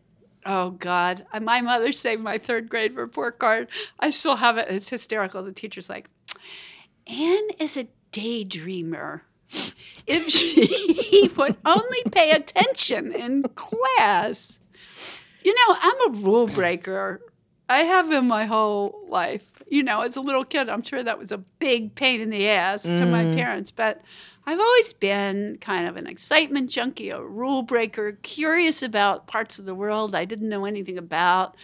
Oh 0.45 0.71
God! 0.71 1.25
My 1.41 1.61
mother 1.61 1.91
saved 1.91 2.23
my 2.23 2.37
third 2.37 2.69
grade 2.69 2.95
report 2.95 3.37
card. 3.39 3.67
I 3.99 4.09
still 4.09 4.37
have 4.37 4.57
it. 4.57 4.69
It's 4.69 4.89
hysterical. 4.89 5.43
The 5.43 5.51
teacher's 5.51 5.89
like, 5.89 6.09
"Anne 7.07 7.49
is 7.59 7.77
a 7.77 7.87
daydreamer. 8.11 9.21
If 10.07 10.29
she 10.29 11.29
would 11.37 11.57
only 11.63 12.03
pay 12.11 12.31
attention 12.31 13.11
in 13.13 13.43
class." 13.55 14.59
You 15.43 15.53
know, 15.53 15.75
I'm 15.79 16.13
a 16.15 16.17
rule 16.19 16.47
breaker. 16.47 17.21
I 17.69 17.79
have 17.83 18.09
been 18.09 18.27
my 18.27 18.45
whole 18.45 19.05
life. 19.07 19.47
You 19.69 19.83
know, 19.83 20.01
as 20.01 20.15
a 20.17 20.21
little 20.21 20.43
kid, 20.43 20.69
I'm 20.69 20.83
sure 20.83 21.01
that 21.03 21.17
was 21.19 21.31
a 21.31 21.37
big 21.37 21.95
pain 21.95 22.19
in 22.19 22.29
the 22.31 22.47
ass 22.49 22.83
to 22.83 23.05
my 23.05 23.23
Mm. 23.25 23.35
parents, 23.35 23.71
but 23.71 24.01
I've 24.45 24.59
always 24.59 24.93
been 24.93 25.57
kind 25.61 25.87
of 25.87 25.97
an 25.97 26.07
excitement 26.07 26.69
junkie, 26.69 27.09
a 27.09 27.21
rule 27.21 27.61
breaker, 27.61 28.13
curious 28.23 28.81
about 28.81 29.27
parts 29.27 29.59
of 29.59 29.65
the 29.65 29.75
world 29.75 30.15
I 30.15 30.25
didn't 30.25 30.49
know 30.49 30.65
anything 30.65 30.97
about. 30.97 31.55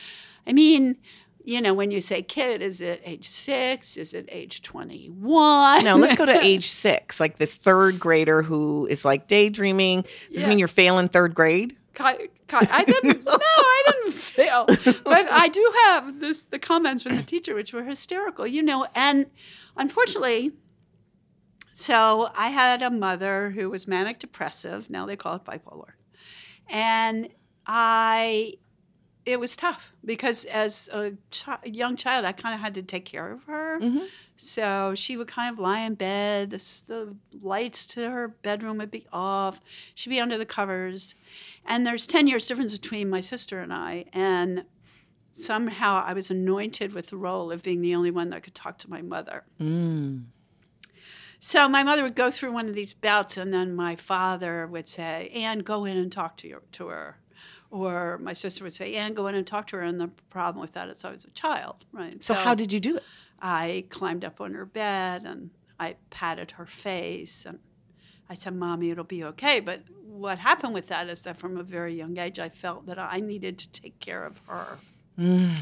I 0.45 0.53
mean, 0.53 0.97
you 1.43 1.61
know, 1.61 1.73
when 1.73 1.91
you 1.91 2.01
say 2.01 2.21
kid, 2.21 2.61
is 2.61 2.81
it 2.81 3.01
age 3.05 3.27
six? 3.27 3.97
Is 3.97 4.13
it 4.13 4.27
age 4.29 4.61
21? 4.61 5.83
No, 5.83 5.95
let's 5.95 6.17
go 6.17 6.25
to 6.25 6.39
age 6.43 6.67
six. 6.67 7.19
Like 7.19 7.37
this 7.37 7.57
third 7.57 7.99
grader 7.99 8.41
who 8.41 8.85
is 8.87 9.05
like 9.05 9.27
daydreaming. 9.27 10.01
Does 10.01 10.37
this 10.37 10.47
mean 10.47 10.59
you're 10.59 10.67
failing 10.67 11.07
third 11.07 11.33
grade? 11.33 11.75
I 11.99 12.83
didn't. 12.83 13.25
no, 13.25 13.31
I 13.41 13.83
didn't 13.87 14.13
fail. 14.13 14.65
But 14.67 15.27
I 15.31 15.47
do 15.47 15.73
have 15.85 16.19
this 16.19 16.43
the 16.43 16.59
comments 16.59 17.03
from 17.03 17.15
the 17.15 17.23
teacher, 17.23 17.55
which 17.55 17.73
were 17.73 17.83
hysterical. 17.83 18.45
You 18.45 18.61
know, 18.61 18.85
and 18.93 19.27
unfortunately, 19.75 20.51
so 21.79 22.31
I 22.35 22.47
had 22.47 22.81
a 22.81 22.89
mother 22.89 23.51
who 23.51 23.69
was 23.69 23.87
manic 23.87 24.17
depressive. 24.17 24.89
Now 24.89 25.05
they 25.05 25.15
call 25.15 25.35
it 25.35 25.43
bipolar, 25.43 25.91
and 26.67 27.29
I. 27.65 28.55
It 29.25 29.41
was 29.41 29.57
tough 29.57 29.91
because 30.05 30.45
as 30.45 30.89
a, 30.93 31.11
chi- 31.31 31.59
young 31.65 31.97
child, 31.97 32.23
I 32.23 32.31
kind 32.31 32.55
of 32.55 32.61
had 32.61 32.73
to 32.75 32.81
take 32.81 33.03
care 33.03 33.29
of 33.29 33.43
her. 33.43 33.77
So 34.37 34.93
she 34.95 35.17
would 35.17 35.27
kind 35.27 35.51
of 35.51 35.59
lie 35.59 35.79
in 35.81 35.95
bed. 35.95 36.51
The, 36.51 36.63
the 36.87 37.15
lights 37.41 37.85
to 37.87 38.09
her 38.09 38.29
bedroom 38.29 38.77
would 38.77 38.89
be 38.89 39.05
off. 39.11 39.59
She'd 39.95 40.11
be 40.11 40.21
under 40.21 40.37
the 40.37 40.45
covers. 40.45 41.13
And 41.65 41.85
there's 41.85 42.07
10 42.07 42.27
years 42.27 42.47
difference 42.47 42.71
between 42.71 43.09
my 43.09 43.19
sister 43.19 43.59
and 43.59 43.73
I. 43.73 44.05
And 44.13 44.63
somehow 45.33 46.01
I 46.05 46.13
was 46.13 46.31
anointed 46.31 46.93
with 46.93 47.07
the 47.07 47.17
role 47.17 47.51
of 47.51 47.61
being 47.61 47.81
the 47.81 47.95
only 47.95 48.11
one 48.11 48.29
that 48.29 48.43
could 48.43 48.55
talk 48.55 48.77
to 48.79 48.89
my 48.89 49.01
mother. 49.01 49.43
Mm. 49.59 50.23
So 51.39 51.69
my 51.69 51.83
mother 51.83 52.03
would 52.03 52.15
go 52.15 52.31
through 52.31 52.51
one 52.51 52.67
of 52.67 52.75
these 52.75 52.93
bouts, 52.93 53.37
and 53.37 53.53
then 53.53 53.75
my 53.75 53.95
father 53.95 54.67
would 54.67 54.87
say, 54.87 55.29
Anne, 55.33 55.59
go 55.59 55.85
in 55.85 55.97
and 55.97 56.11
talk 56.11 56.37
to, 56.37 56.47
your, 56.47 56.61
to 56.73 56.87
her. 56.87 57.17
Or 57.69 58.17
my 58.19 58.33
sister 58.33 58.63
would 58.63 58.73
say, 58.73 58.95
Anne, 58.95 59.13
go 59.13 59.27
in 59.27 59.35
and 59.35 59.45
talk 59.45 59.67
to 59.67 59.75
her. 59.75 59.83
And 59.83 59.99
the 59.99 60.09
problem 60.29 60.61
with 60.61 60.73
that 60.73 60.89
is 60.89 61.03
I 61.03 61.11
was 61.11 61.25
a 61.25 61.31
child, 61.31 61.85
right? 61.91 62.23
So, 62.23 62.33
how 62.33 62.55
did 62.55 62.71
you 62.73 62.79
do 62.79 62.97
it? 62.97 63.03
I 63.41 63.85
climbed 63.89 64.25
up 64.25 64.41
on 64.41 64.53
her 64.53 64.65
bed 64.65 65.23
and 65.23 65.51
I 65.79 65.95
patted 66.09 66.51
her 66.51 66.65
face 66.65 67.45
and 67.45 67.59
I 68.29 68.35
said, 68.35 68.55
Mommy, 68.55 68.89
it'll 68.89 69.03
be 69.03 69.23
okay. 69.23 69.59
But 69.59 69.81
what 70.05 70.39
happened 70.39 70.73
with 70.73 70.87
that 70.87 71.07
is 71.07 71.21
that 71.21 71.37
from 71.37 71.57
a 71.57 71.63
very 71.63 71.95
young 71.95 72.17
age, 72.17 72.39
I 72.39 72.49
felt 72.49 72.85
that 72.87 72.97
I 72.97 73.19
needed 73.19 73.57
to 73.59 73.69
take 73.69 73.99
care 73.99 74.25
of 74.25 74.39
her. 74.47 74.79
Mm. 75.19 75.55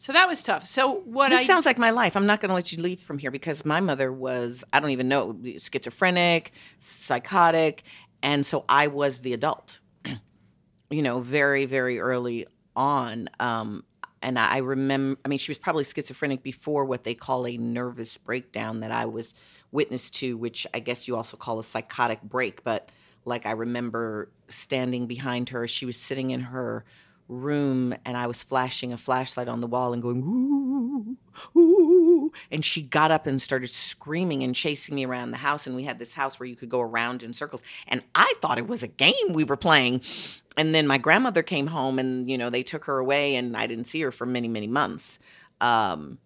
So 0.00 0.12
that 0.12 0.28
was 0.28 0.44
tough. 0.44 0.64
So 0.64 1.00
what 1.00 1.30
this 1.30 1.40
I 1.40 1.44
sounds 1.44 1.66
like 1.66 1.76
my 1.76 1.90
life. 1.90 2.16
I'm 2.16 2.24
not 2.24 2.40
going 2.40 2.50
to 2.50 2.54
let 2.54 2.72
you 2.72 2.80
leave 2.80 3.00
from 3.00 3.18
here 3.18 3.32
because 3.32 3.64
my 3.64 3.80
mother 3.80 4.12
was, 4.12 4.62
I 4.72 4.78
don't 4.78 4.90
even 4.90 5.08
know, 5.08 5.36
schizophrenic, 5.58 6.52
psychotic. 6.78 7.82
And 8.22 8.46
so 8.46 8.64
I 8.68 8.86
was 8.86 9.20
the 9.20 9.32
adult, 9.32 9.80
you 10.90 11.02
know, 11.02 11.18
very, 11.18 11.64
very 11.64 11.98
early 11.98 12.46
on. 12.76 13.28
Um, 13.40 13.82
and 14.22 14.38
I 14.38 14.58
remember, 14.58 15.20
I 15.24 15.28
mean, 15.28 15.40
she 15.40 15.50
was 15.50 15.58
probably 15.58 15.82
schizophrenic 15.82 16.44
before 16.44 16.84
what 16.84 17.02
they 17.02 17.14
call 17.14 17.44
a 17.44 17.56
nervous 17.56 18.18
breakdown 18.18 18.80
that 18.80 18.92
I 18.92 19.06
was 19.06 19.34
witness 19.72 20.12
to, 20.12 20.36
which 20.36 20.64
I 20.72 20.78
guess 20.78 21.08
you 21.08 21.16
also 21.16 21.36
call 21.36 21.58
a 21.58 21.64
psychotic 21.64 22.22
break. 22.22 22.62
But 22.62 22.92
like 23.24 23.46
I 23.46 23.50
remember 23.50 24.30
standing 24.46 25.08
behind 25.08 25.48
her, 25.48 25.66
she 25.66 25.86
was 25.86 25.96
sitting 25.96 26.30
in 26.30 26.40
her 26.40 26.84
room 27.28 27.94
and 28.04 28.16
I 28.16 28.26
was 28.26 28.42
flashing 28.42 28.92
a 28.92 28.96
flashlight 28.96 29.48
on 29.48 29.60
the 29.60 29.66
wall 29.66 29.92
and 29.92 30.02
going, 30.02 30.22
ooh, 30.22 31.16
ooh. 31.58 32.32
And 32.50 32.64
she 32.64 32.82
got 32.82 33.10
up 33.10 33.26
and 33.26 33.40
started 33.40 33.70
screaming 33.70 34.42
and 34.42 34.54
chasing 34.54 34.94
me 34.94 35.04
around 35.04 35.30
the 35.30 35.36
house. 35.36 35.66
And 35.66 35.76
we 35.76 35.84
had 35.84 35.98
this 35.98 36.14
house 36.14 36.40
where 36.40 36.46
you 36.46 36.56
could 36.56 36.70
go 36.70 36.80
around 36.80 37.22
in 37.22 37.32
circles. 37.32 37.62
And 37.86 38.02
I 38.14 38.32
thought 38.40 38.58
it 38.58 38.66
was 38.66 38.82
a 38.82 38.88
game 38.88 39.32
we 39.32 39.44
were 39.44 39.56
playing. 39.56 40.00
And 40.56 40.74
then 40.74 40.86
my 40.86 40.98
grandmother 40.98 41.42
came 41.42 41.68
home 41.68 41.98
and, 41.98 42.28
you 42.28 42.38
know, 42.38 42.50
they 42.50 42.62
took 42.62 42.86
her 42.86 42.98
away 42.98 43.36
and 43.36 43.56
I 43.56 43.66
didn't 43.66 43.86
see 43.86 44.00
her 44.02 44.12
for 44.12 44.26
many, 44.26 44.48
many 44.48 44.66
months. 44.66 45.20
Um, 45.60 46.18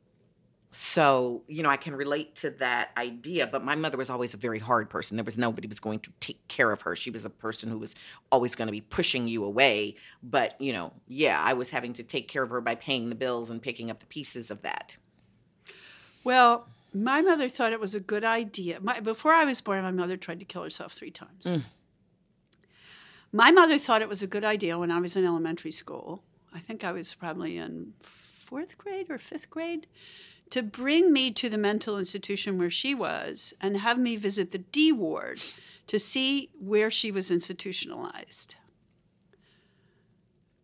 so, 0.74 1.42
you 1.48 1.62
know, 1.62 1.68
I 1.68 1.76
can 1.76 1.94
relate 1.94 2.34
to 2.36 2.50
that 2.52 2.92
idea, 2.96 3.46
but 3.46 3.62
my 3.62 3.74
mother 3.74 3.98
was 3.98 4.08
always 4.08 4.32
a 4.32 4.38
very 4.38 4.58
hard 4.58 4.88
person. 4.88 5.18
There 5.18 5.24
was 5.24 5.36
nobody 5.36 5.68
was 5.68 5.80
going 5.80 6.00
to 6.00 6.10
take 6.18 6.48
care 6.48 6.72
of 6.72 6.80
her. 6.80 6.96
She 6.96 7.10
was 7.10 7.26
a 7.26 7.30
person 7.30 7.70
who 7.70 7.76
was 7.76 7.94
always 8.30 8.54
going 8.54 8.68
to 8.68 8.72
be 8.72 8.80
pushing 8.80 9.28
you 9.28 9.44
away. 9.44 9.96
But, 10.22 10.58
you 10.58 10.72
know, 10.72 10.94
yeah, 11.06 11.42
I 11.44 11.52
was 11.52 11.70
having 11.70 11.92
to 11.92 12.02
take 12.02 12.26
care 12.26 12.42
of 12.42 12.48
her 12.48 12.62
by 12.62 12.74
paying 12.74 13.10
the 13.10 13.14
bills 13.14 13.50
and 13.50 13.60
picking 13.60 13.90
up 13.90 14.00
the 14.00 14.06
pieces 14.06 14.50
of 14.50 14.62
that. 14.62 14.96
Well, 16.24 16.66
my 16.94 17.20
mother 17.20 17.50
thought 17.50 17.74
it 17.74 17.80
was 17.80 17.94
a 17.94 18.00
good 18.00 18.24
idea. 18.24 18.80
My, 18.80 18.98
before 19.00 19.32
I 19.32 19.44
was 19.44 19.60
born, 19.60 19.82
my 19.82 19.90
mother 19.90 20.16
tried 20.16 20.38
to 20.38 20.46
kill 20.46 20.62
herself 20.62 20.94
three 20.94 21.10
times. 21.10 21.44
Mm. 21.44 21.64
My 23.30 23.50
mother 23.50 23.78
thought 23.78 24.00
it 24.00 24.08
was 24.08 24.22
a 24.22 24.26
good 24.26 24.44
idea 24.44 24.78
when 24.78 24.90
I 24.90 25.00
was 25.00 25.16
in 25.16 25.26
elementary 25.26 25.72
school. 25.72 26.22
I 26.54 26.60
think 26.60 26.82
I 26.82 26.92
was 26.92 27.14
probably 27.14 27.58
in 27.58 27.92
fourth 28.02 28.78
grade 28.78 29.10
or 29.10 29.18
fifth 29.18 29.50
grade 29.50 29.86
to 30.52 30.62
bring 30.62 31.14
me 31.14 31.30
to 31.30 31.48
the 31.48 31.56
mental 31.56 31.98
institution 31.98 32.58
where 32.58 32.70
she 32.70 32.94
was 32.94 33.54
and 33.58 33.78
have 33.78 33.98
me 33.98 34.16
visit 34.16 34.52
the 34.52 34.58
D 34.58 34.92
ward 34.92 35.40
to 35.86 35.98
see 35.98 36.50
where 36.60 36.90
she 36.90 37.10
was 37.10 37.30
institutionalized. 37.30 38.56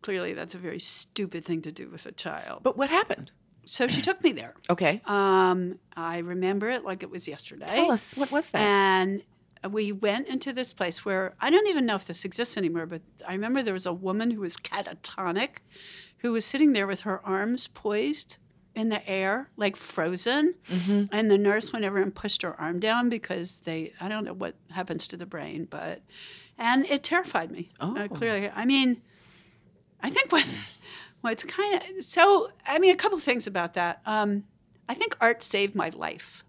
Clearly, 0.02 0.34
that's 0.34 0.54
a 0.54 0.58
very 0.58 0.78
stupid 0.78 1.46
thing 1.46 1.62
to 1.62 1.72
do 1.72 1.88
with 1.88 2.04
a 2.04 2.12
child. 2.12 2.62
But 2.62 2.76
what 2.76 2.90
happened? 2.90 3.32
So 3.64 3.88
she 3.88 4.02
took 4.02 4.22
me 4.22 4.32
there. 4.32 4.54
Okay. 4.68 5.00
Um, 5.06 5.78
I 5.96 6.18
remember 6.18 6.68
it 6.68 6.84
like 6.84 7.02
it 7.02 7.10
was 7.10 7.26
yesterday. 7.26 7.66
Tell 7.66 7.90
us, 7.90 8.14
what 8.14 8.30
was 8.30 8.50
that? 8.50 8.60
And 8.60 9.22
we 9.70 9.90
went 9.90 10.28
into 10.28 10.52
this 10.52 10.74
place 10.74 11.06
where 11.06 11.34
I 11.40 11.48
don't 11.48 11.66
even 11.66 11.86
know 11.86 11.94
if 11.94 12.04
this 12.04 12.26
exists 12.26 12.58
anymore, 12.58 12.84
but 12.84 13.00
I 13.26 13.32
remember 13.32 13.62
there 13.62 13.72
was 13.72 13.86
a 13.86 13.92
woman 13.94 14.32
who 14.32 14.42
was 14.42 14.58
catatonic, 14.58 15.60
who 16.18 16.32
was 16.32 16.44
sitting 16.44 16.74
there 16.74 16.86
with 16.86 17.00
her 17.02 17.24
arms 17.26 17.68
poised 17.68 18.36
in 18.78 18.90
the 18.90 19.06
air, 19.08 19.50
like 19.56 19.74
frozen. 19.76 20.54
Mm-hmm. 20.70 21.06
And 21.10 21.30
the 21.30 21.36
nurse 21.36 21.72
went 21.72 21.84
over 21.84 22.00
and 22.00 22.14
pushed 22.14 22.42
her 22.42 22.58
arm 22.60 22.78
down 22.78 23.08
because 23.08 23.60
they, 23.60 23.92
I 24.00 24.08
don't 24.08 24.24
know 24.24 24.32
what 24.32 24.54
happens 24.70 25.08
to 25.08 25.16
the 25.16 25.26
brain, 25.26 25.66
but, 25.68 26.00
and 26.56 26.86
it 26.86 27.02
terrified 27.02 27.50
me. 27.50 27.72
Oh. 27.80 27.96
Uh, 27.96 28.06
clearly. 28.06 28.48
I 28.48 28.64
mean, 28.64 29.02
I 30.00 30.10
think 30.10 30.30
what, 30.30 30.46
what's 31.22 31.42
kind 31.44 31.82
of, 31.82 32.04
so, 32.04 32.52
I 32.64 32.78
mean, 32.78 32.92
a 32.92 32.96
couple 32.96 33.18
things 33.18 33.48
about 33.48 33.74
that. 33.74 34.00
Um, 34.06 34.44
I 34.88 34.94
think 34.94 35.16
art 35.20 35.42
saved 35.42 35.74
my 35.74 35.88
life 35.90 36.44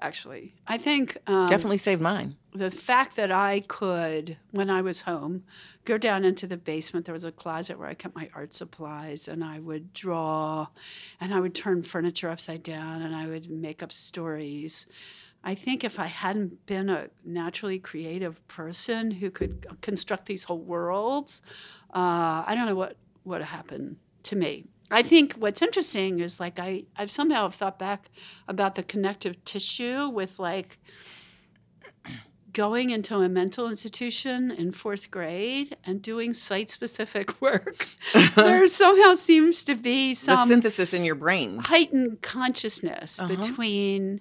actually. 0.00 0.54
I 0.66 0.78
think 0.78 1.18
um, 1.26 1.46
Definitely 1.46 1.78
saved 1.78 2.00
mine. 2.00 2.36
the 2.54 2.70
fact 2.70 3.16
that 3.16 3.30
I 3.30 3.60
could, 3.60 4.36
when 4.50 4.70
I 4.70 4.82
was 4.82 5.02
home, 5.02 5.44
go 5.84 5.98
down 5.98 6.24
into 6.24 6.46
the 6.46 6.56
basement. 6.56 7.06
There 7.06 7.12
was 7.12 7.24
a 7.24 7.32
closet 7.32 7.78
where 7.78 7.88
I 7.88 7.94
kept 7.94 8.14
my 8.14 8.28
art 8.34 8.54
supplies, 8.54 9.28
and 9.28 9.42
I 9.44 9.58
would 9.60 9.92
draw, 9.92 10.68
and 11.20 11.32
I 11.34 11.40
would 11.40 11.54
turn 11.54 11.82
furniture 11.82 12.28
upside 12.30 12.62
down, 12.62 13.02
and 13.02 13.14
I 13.14 13.26
would 13.26 13.50
make 13.50 13.82
up 13.82 13.92
stories. 13.92 14.86
I 15.46 15.54
think 15.54 15.84
if 15.84 15.98
I 15.98 16.06
hadn't 16.06 16.64
been 16.64 16.88
a 16.88 17.08
naturally 17.24 17.78
creative 17.78 18.46
person 18.48 19.10
who 19.10 19.30
could 19.30 19.66
construct 19.82 20.26
these 20.26 20.44
whole 20.44 20.58
worlds, 20.60 21.42
uh, 21.94 22.44
I 22.46 22.54
don't 22.54 22.66
know 22.66 22.74
what 22.74 22.96
would 23.24 23.42
have 23.42 23.50
happened 23.50 23.96
to 24.24 24.36
me. 24.36 24.64
I 24.90 25.02
think 25.02 25.32
what's 25.34 25.62
interesting 25.62 26.20
is 26.20 26.38
like 26.40 26.58
I 26.58 26.84
I've 26.96 27.10
somehow 27.10 27.48
thought 27.48 27.78
back 27.78 28.10
about 28.48 28.74
the 28.74 28.82
connective 28.82 29.42
tissue 29.44 30.08
with 30.08 30.38
like 30.38 30.78
going 32.52 32.90
into 32.90 33.16
a 33.18 33.28
mental 33.28 33.68
institution 33.68 34.50
in 34.52 34.70
fourth 34.70 35.10
grade 35.10 35.76
and 35.84 36.00
doing 36.00 36.32
site 36.32 36.70
specific 36.70 37.40
work. 37.40 37.88
there 38.36 38.68
somehow 38.68 39.16
seems 39.16 39.64
to 39.64 39.74
be 39.74 40.14
some 40.14 40.36
the 40.48 40.54
synthesis 40.54 40.94
in 40.94 41.04
your 41.04 41.16
brain, 41.16 41.58
heightened 41.58 42.22
consciousness 42.22 43.18
Uh-huh. 43.18 43.34
between 43.34 44.20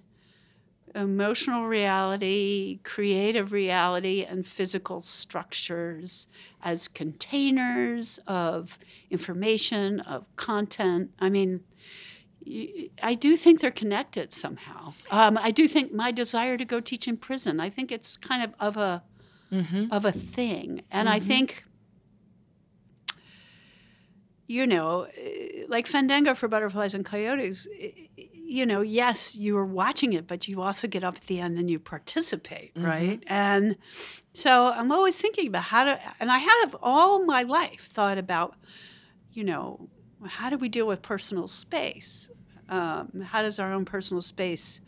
emotional 0.95 1.65
reality, 1.65 2.79
creative 2.83 3.51
reality, 3.51 4.23
and 4.23 4.45
physical 4.45 4.99
structures 5.01 6.27
as 6.61 6.87
containers 6.87 8.19
of 8.27 8.77
information, 9.09 9.99
of 10.01 10.25
content. 10.35 11.11
I 11.19 11.29
mean, 11.29 11.61
I 13.01 13.15
do 13.15 13.35
think 13.37 13.61
they're 13.61 13.71
connected 13.71 14.33
somehow. 14.33 14.93
Um, 15.09 15.37
I 15.37 15.51
do 15.51 15.67
think 15.67 15.93
my 15.93 16.11
desire 16.11 16.57
to 16.57 16.65
go 16.65 16.79
teach 16.79 17.07
in 17.07 17.17
prison, 17.17 17.59
I 17.59 17.69
think 17.69 17.91
it's 17.91 18.17
kind 18.17 18.43
of 18.43 18.53
of 18.59 18.77
a 18.77 19.03
of 19.91 20.05
a 20.05 20.11
thing, 20.11 20.81
and 20.91 21.07
I 21.09 21.19
Mhm. 21.19 21.23
think 21.27 21.63
you 24.47 24.67
know, 24.67 25.07
eh, 25.17 25.63
like 25.69 25.87
Fandango 25.87 26.33
for 26.35 26.47
Butterflies 26.47 26.93
and 26.93 27.05
Coyotes, 27.05 27.67
eh, 27.79 27.91
you 28.53 28.67
know, 28.67 28.81
yes, 28.81 29.35
you 29.35 29.57
are 29.57 29.65
watching 29.65 30.13
it, 30.13 30.27
but 30.27 30.47
you 30.47 30.61
also 30.61 30.87
get 30.87 31.03
up 31.03 31.15
at 31.15 31.25
the 31.25 31.39
end 31.39 31.57
and 31.57 31.71
you 31.71 31.79
participate, 31.79 32.71
Mhm. 32.75 32.85
right? 32.85 33.23
And 33.25 33.77
so 34.33 34.67
I'm 34.67 34.91
always 34.91 35.19
thinking 35.19 35.47
about 35.47 35.63
how 35.63 35.85
to, 35.85 35.99
and 36.19 36.31
I 36.31 36.37
have 36.37 36.75
all 36.81 37.25
my 37.25 37.41
life 37.41 37.89
thought 37.91 38.19
about, 38.19 38.55
you 39.31 39.43
know, 39.43 39.89
how 40.23 40.51
do 40.51 40.57
we 40.57 40.69
deal 40.69 40.85
with 40.85 41.01
personal 41.01 41.47
space? 41.47 42.29
Um, 42.69 43.21
how 43.31 43.41
does 43.41 43.57
our 43.57 43.73
own 43.73 43.85
personal 43.85 44.21
space 44.21 44.81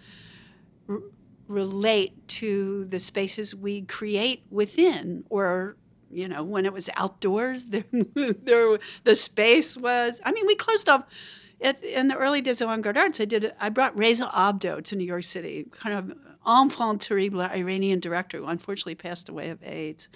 r- 0.87 0.99
relate 1.47 2.27
to 2.27 2.85
the 2.85 2.99
spaces 2.99 3.55
we 3.55 3.81
create 3.81 4.43
within 4.51 5.23
or 5.29 5.75
you 6.11 6.27
know 6.27 6.43
when 6.43 6.65
it 6.65 6.73
was 6.73 6.87
outdoors 6.95 7.65
there, 7.73 7.83
there 8.13 8.79
the 9.03 9.15
space 9.15 9.75
was 9.75 10.21
i 10.23 10.31
mean 10.31 10.45
we 10.47 10.55
closed 10.55 10.87
off 10.87 11.03
it, 11.65 11.83
in 11.83 12.07
the 12.07 12.15
early 12.15 12.41
days 12.41 12.61
of 12.61 12.69
En 12.69 12.81
Garde 12.81 12.97
Arts 12.97 13.19
i 13.19 13.25
did 13.25 13.53
i 13.59 13.69
brought 13.69 13.95
Reza 13.97 14.29
Abdoh 14.33 14.83
to 14.83 14.95
new 14.95 15.05
york 15.05 15.23
city 15.23 15.65
kind 15.71 15.97
of 15.97 16.17
enfant 16.45 17.01
terrible 17.01 17.41
iranian 17.41 17.99
director 17.99 18.37
who 18.37 18.45
unfortunately 18.45 18.95
passed 18.95 19.29
away 19.29 19.49
of 19.49 19.63
aids. 19.63 20.07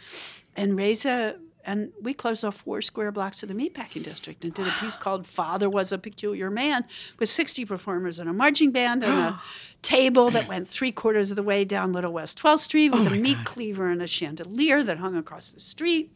And 0.56 0.78
reza 0.78 1.38
and 1.66 1.92
we 2.02 2.14
closed 2.14 2.44
off 2.46 2.58
four 2.58 2.82
square 2.82 3.12
blocks 3.12 3.44
of 3.44 3.50
the 3.50 3.56
meatpacking 3.56 4.04
district 4.04 4.44
and 4.44 4.54
did 4.54 4.66
a 4.66 4.72
piece 4.80 4.96
called 4.96 5.28
Father 5.28 5.70
Was 5.70 5.92
a 5.92 5.98
Peculiar 5.98 6.50
Man 6.50 6.86
with 7.20 7.30
60 7.30 7.66
performers 7.66 8.18
and 8.18 8.30
a 8.30 8.34
marching 8.34 8.72
band 8.72 9.04
and 9.04 9.14
a 9.14 9.42
table 9.82 10.32
that 10.32 10.48
went 10.48 10.70
three 10.70 10.92
quarters 10.92 11.32
of 11.32 11.36
the 11.36 11.44
way 11.44 11.66
down 11.66 11.92
Little 11.92 12.14
West 12.14 12.42
12th 12.42 12.60
Street 12.60 12.90
with 12.90 13.08
oh 13.08 13.14
a 13.14 13.16
meat 13.16 13.38
cleaver 13.44 13.90
and 13.90 14.02
a 14.02 14.08
chandelier 14.08 14.84
that 14.84 15.00
hung 15.00 15.16
across 15.16 15.50
the 15.50 15.60
street. 15.60 16.16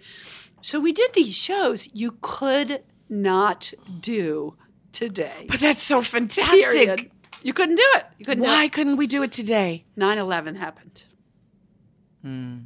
So 0.62 0.80
we 0.80 0.94
did 0.94 1.14
these 1.14 1.36
shows. 1.36 1.90
You 1.94 2.18
could 2.22 2.82
not 3.10 3.74
do 4.00 4.56
today. 4.94 5.48
But 5.50 5.60
that's 5.60 5.82
so 5.82 6.02
fantastic. 6.02 6.60
Period. 6.60 7.12
You 7.42 7.52
couldn't 7.52 7.76
do 7.76 7.86
it. 7.96 8.06
You 8.18 8.26
couldn't 8.26 8.44
Why 8.44 8.70
couldn't 8.70 8.96
we 8.96 9.06
do 9.06 9.22
it 9.24 9.32
today? 9.32 9.84
9 9.98 10.18
11 10.18 10.56
happened. 10.56 11.04
Hmm. 12.22 12.58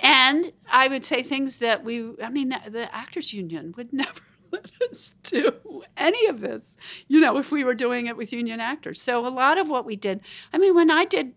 And 0.00 0.52
I 0.68 0.88
would 0.88 1.04
say 1.04 1.22
things 1.22 1.58
that 1.58 1.84
we, 1.84 2.14
I 2.20 2.28
mean, 2.28 2.48
the, 2.48 2.60
the 2.68 2.94
Actors 2.94 3.32
Union 3.32 3.72
would 3.76 3.92
never 3.92 4.20
let 4.50 4.66
us 4.90 5.14
do 5.22 5.82
any 5.96 6.26
of 6.26 6.40
this, 6.40 6.76
you 7.08 7.20
know, 7.20 7.38
if 7.38 7.52
we 7.52 7.64
were 7.64 7.74
doing 7.74 8.06
it 8.06 8.16
with 8.16 8.32
union 8.32 8.60
actors. 8.60 9.00
So 9.00 9.26
a 9.26 9.28
lot 9.28 9.58
of 9.58 9.70
what 9.70 9.86
we 9.86 9.96
did, 9.96 10.20
I 10.52 10.58
mean, 10.58 10.74
when 10.74 10.90
I 10.90 11.04
did 11.04 11.32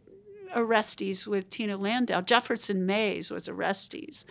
Orestes 0.55 1.25
with 1.25 1.49
Tina 1.49 1.77
Landau, 1.77 2.21
Jefferson 2.21 2.85
Mays 2.85 3.31
was 3.31 3.47
Orestes. 3.47 4.25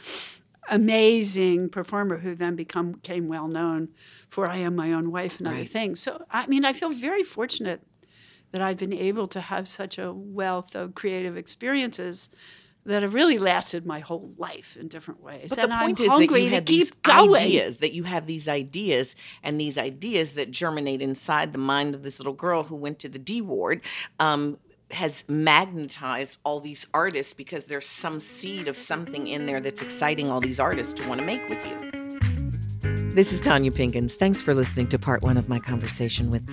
Amazing 0.68 1.68
performer 1.68 2.18
who 2.18 2.34
then 2.34 2.56
become, 2.56 2.92
became 2.92 3.28
well 3.28 3.48
known 3.48 3.88
for 4.28 4.48
I 4.48 4.56
Am 4.58 4.74
My 4.74 4.92
Own 4.92 5.10
Wife 5.10 5.38
and 5.38 5.48
other 5.48 5.64
things. 5.64 6.00
So, 6.00 6.24
I 6.30 6.46
mean, 6.46 6.64
I 6.64 6.72
feel 6.72 6.90
very 6.90 7.22
fortunate 7.22 7.82
that 8.52 8.62
I've 8.62 8.76
been 8.76 8.92
able 8.92 9.26
to 9.28 9.40
have 9.40 9.66
such 9.66 9.98
a 9.98 10.12
wealth 10.12 10.74
of 10.76 10.94
creative 10.94 11.36
experiences 11.36 12.30
that 12.86 13.02
have 13.02 13.14
really 13.14 13.38
lasted 13.38 13.86
my 13.86 14.00
whole 14.00 14.32
life 14.36 14.76
in 14.78 14.88
different 14.88 15.22
ways. 15.22 15.50
But 15.50 15.58
and 15.58 15.72
the 15.72 15.76
point 15.76 16.00
I'm 16.00 16.04
is 16.04 16.10
that 16.10 16.16
hungry 16.16 16.42
you 16.42 16.50
to 16.50 16.54
had 16.56 16.66
keep 16.66 16.80
these 16.80 16.90
going. 16.90 17.42
ideas, 17.42 17.78
that 17.78 17.94
you 17.94 18.04
have 18.04 18.26
these 18.26 18.48
ideas, 18.48 19.16
and 19.42 19.58
these 19.58 19.78
ideas 19.78 20.34
that 20.34 20.50
germinate 20.50 21.00
inside 21.00 21.52
the 21.52 21.58
mind 21.58 21.94
of 21.94 22.02
this 22.02 22.18
little 22.18 22.34
girl 22.34 22.64
who 22.64 22.76
went 22.76 22.98
to 23.00 23.08
the 23.08 23.18
D 23.18 23.40
ward. 23.40 23.80
Um, 24.20 24.58
has 24.94 25.24
magnetized 25.28 26.38
all 26.44 26.60
these 26.60 26.86
artists 26.94 27.34
because 27.34 27.66
there's 27.66 27.86
some 27.86 28.20
seed 28.20 28.68
of 28.68 28.76
something 28.76 29.28
in 29.28 29.46
there 29.46 29.60
that's 29.60 29.82
exciting 29.82 30.30
all 30.30 30.40
these 30.40 30.60
artists 30.60 30.92
to 30.94 31.08
want 31.08 31.20
to 31.20 31.26
make 31.26 31.46
with 31.48 31.64
you. 31.64 31.90
This 33.14 33.32
is 33.32 33.40
Tonya 33.40 33.70
Pinkins. 33.70 34.14
Thanks 34.14 34.42
for 34.42 34.54
listening 34.54 34.88
to 34.88 34.98
part 34.98 35.22
one 35.22 35.36
of 35.36 35.48
my 35.48 35.60
conversation 35.60 36.30
with 36.30 36.48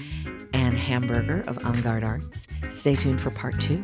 Anne 0.53 0.75
Hamburger 0.75 1.43
of 1.47 1.63
On 1.65 2.03
Arts. 2.03 2.47
Stay 2.69 2.95
tuned 2.95 3.19
for 3.19 3.31
part 3.31 3.59
two. 3.59 3.83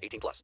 18 0.01 0.19
plus. 0.19 0.43